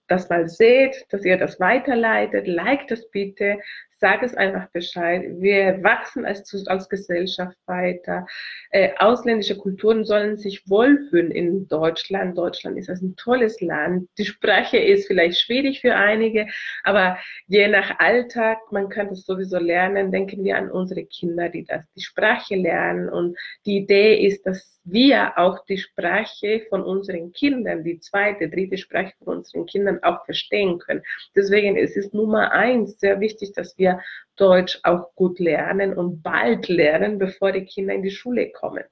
das 0.07 0.29
mal 0.29 0.49
seht, 0.49 1.05
dass 1.09 1.23
ihr 1.23 1.37
das 1.37 1.59
weiterleitet. 1.61 2.45
Like 2.45 2.87
das 2.89 3.09
bitte 3.09 3.59
sag 4.01 4.23
es 4.23 4.33
einfach 4.33 4.67
Bescheid. 4.71 5.23
Wir 5.37 5.81
wachsen 5.83 6.25
als, 6.25 6.67
als 6.67 6.89
Gesellschaft 6.89 7.55
weiter. 7.67 8.25
Äh, 8.71 8.89
ausländische 8.97 9.55
Kulturen 9.55 10.03
sollen 10.05 10.37
sich 10.37 10.67
wohlfühlen 10.67 11.29
in 11.29 11.67
Deutschland. 11.67 12.35
Deutschland 12.35 12.79
ist 12.79 12.89
ein 12.89 13.15
tolles 13.15 13.61
Land. 13.61 14.09
Die 14.17 14.25
Sprache 14.25 14.77
ist 14.77 15.05
vielleicht 15.05 15.39
schwierig 15.39 15.81
für 15.81 15.95
einige, 15.95 16.47
aber 16.83 17.19
je 17.47 17.67
nach 17.67 17.99
Alltag, 17.99 18.57
man 18.71 18.89
kann 18.89 19.09
das 19.09 19.23
sowieso 19.23 19.59
lernen. 19.59 20.11
Denken 20.11 20.43
wir 20.43 20.57
an 20.57 20.71
unsere 20.71 21.05
Kinder, 21.05 21.49
die 21.49 21.63
das, 21.63 21.83
die 21.95 22.01
Sprache 22.01 22.55
lernen. 22.55 23.07
Und 23.07 23.37
die 23.67 23.77
Idee 23.77 24.25
ist, 24.25 24.47
dass 24.47 24.81
wir 24.83 25.37
auch 25.37 25.63
die 25.65 25.77
Sprache 25.77 26.65
von 26.69 26.83
unseren 26.83 27.31
Kindern, 27.33 27.83
die 27.83 27.99
zweite, 27.99 28.49
dritte 28.49 28.77
Sprache 28.77 29.13
von 29.23 29.37
unseren 29.37 29.65
Kindern 29.65 29.99
auch 30.01 30.25
verstehen 30.25 30.79
können. 30.79 31.03
Deswegen 31.35 31.75
ist 31.75 31.97
es 31.97 32.13
Nummer 32.13 32.51
eins 32.51 32.99
sehr 32.99 33.19
wichtig, 33.19 33.53
dass 33.53 33.77
wir 33.77 33.90
Deutsch 34.35 34.79
auch 34.83 35.13
gut 35.15 35.39
lernen 35.39 35.93
und 35.97 36.21
bald 36.23 36.67
lernen, 36.67 37.17
bevor 37.17 37.51
die 37.51 37.65
Kinder 37.65 37.93
in 37.93 38.03
die 38.03 38.11
Schule 38.11 38.51
kommen. 38.51 38.83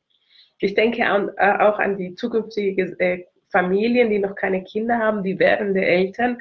Ich 0.59 0.73
denke 0.73 1.01
äh, 1.01 1.51
auch 1.59 1.79
an 1.79 1.97
die 1.97 2.15
zukünftige 2.15 2.95
äh, 2.99 3.25
Familien, 3.49 4.09
die 4.09 4.19
noch 4.19 4.35
keine 4.35 4.63
Kinder 4.63 4.99
haben, 4.99 5.23
die 5.23 5.39
werdende 5.39 5.83
Eltern, 5.83 6.39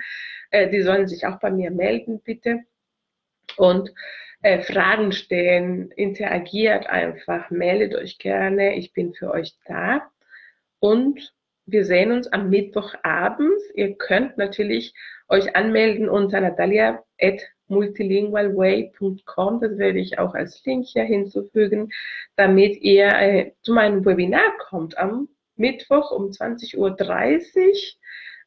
äh, 0.50 0.68
die 0.68 0.82
sollen 0.82 1.06
sich 1.06 1.24
auch 1.26 1.38
bei 1.38 1.50
mir 1.50 1.70
melden, 1.70 2.20
bitte. 2.22 2.60
Und 3.56 3.92
Fragen 4.62 5.10
stellen, 5.10 5.90
interagiert 5.96 6.86
einfach, 6.86 7.50
meldet 7.50 7.96
euch 7.96 8.18
gerne, 8.18 8.76
ich 8.76 8.92
bin 8.92 9.12
für 9.12 9.32
euch 9.32 9.56
da. 9.64 10.08
Und 10.78 11.34
wir 11.66 11.84
sehen 11.84 12.12
uns 12.12 12.28
am 12.28 12.48
Mittwochabend. 12.48 13.60
Ihr 13.74 13.96
könnt 13.96 14.38
natürlich 14.38 14.94
euch 15.28 15.56
anmelden 15.56 16.08
unter 16.08 16.40
natalia.multilingualway.com. 17.68 19.60
Das 19.60 19.78
werde 19.78 19.98
ich 19.98 20.18
auch 20.18 20.34
als 20.34 20.64
Link 20.64 20.86
hier 20.86 21.04
hinzufügen, 21.04 21.90
damit 22.36 22.80
ihr 22.80 23.08
äh, 23.08 23.52
zu 23.62 23.72
meinem 23.72 24.04
Webinar 24.04 24.56
kommt 24.58 24.98
am 24.98 25.28
Mittwoch 25.56 26.10
um 26.10 26.30
20.30 26.30 26.76
Uhr. 26.76 26.96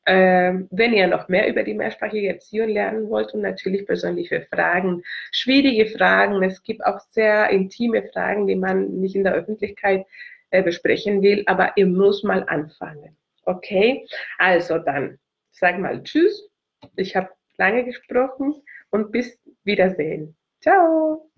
Ähm, 0.08 0.68
wenn 0.72 0.94
ihr 0.94 1.06
noch 1.08 1.28
mehr 1.28 1.48
über 1.48 1.62
die 1.62 1.76
mehrsprachige 1.76 2.30
Erziehung 2.30 2.70
lernen 2.70 3.08
wollt 3.10 3.36
und 3.36 3.42
natürlich 3.42 3.86
persönliche 3.86 4.48
Fragen, 4.52 5.04
schwierige 5.32 5.86
Fragen, 5.86 6.42
es 6.42 6.64
gibt 6.64 6.84
auch 6.84 7.00
sehr 7.12 7.52
intime 7.52 8.10
Fragen, 8.12 8.48
die 8.48 8.56
man 8.56 9.00
nicht 9.00 9.16
in 9.16 9.24
der 9.24 9.34
Öffentlichkeit 9.34 10.08
äh, 10.50 10.64
besprechen 10.64 11.22
will, 11.22 11.44
aber 11.46 11.74
ihr 11.76 11.86
muss 11.86 12.24
mal 12.24 12.44
anfangen. 12.48 13.16
Okay? 13.46 14.08
Also 14.40 14.80
dann, 14.80 15.20
sag 15.52 15.78
mal 15.78 16.02
Tschüss. 16.02 16.50
Ich 16.96 17.16
habe 17.16 17.30
lange 17.58 17.86
gesprochen 17.86 18.56
und 18.92 19.12
bis 19.12 19.40
Wiedersehen. 19.64 20.36
Ciao. 20.62 21.31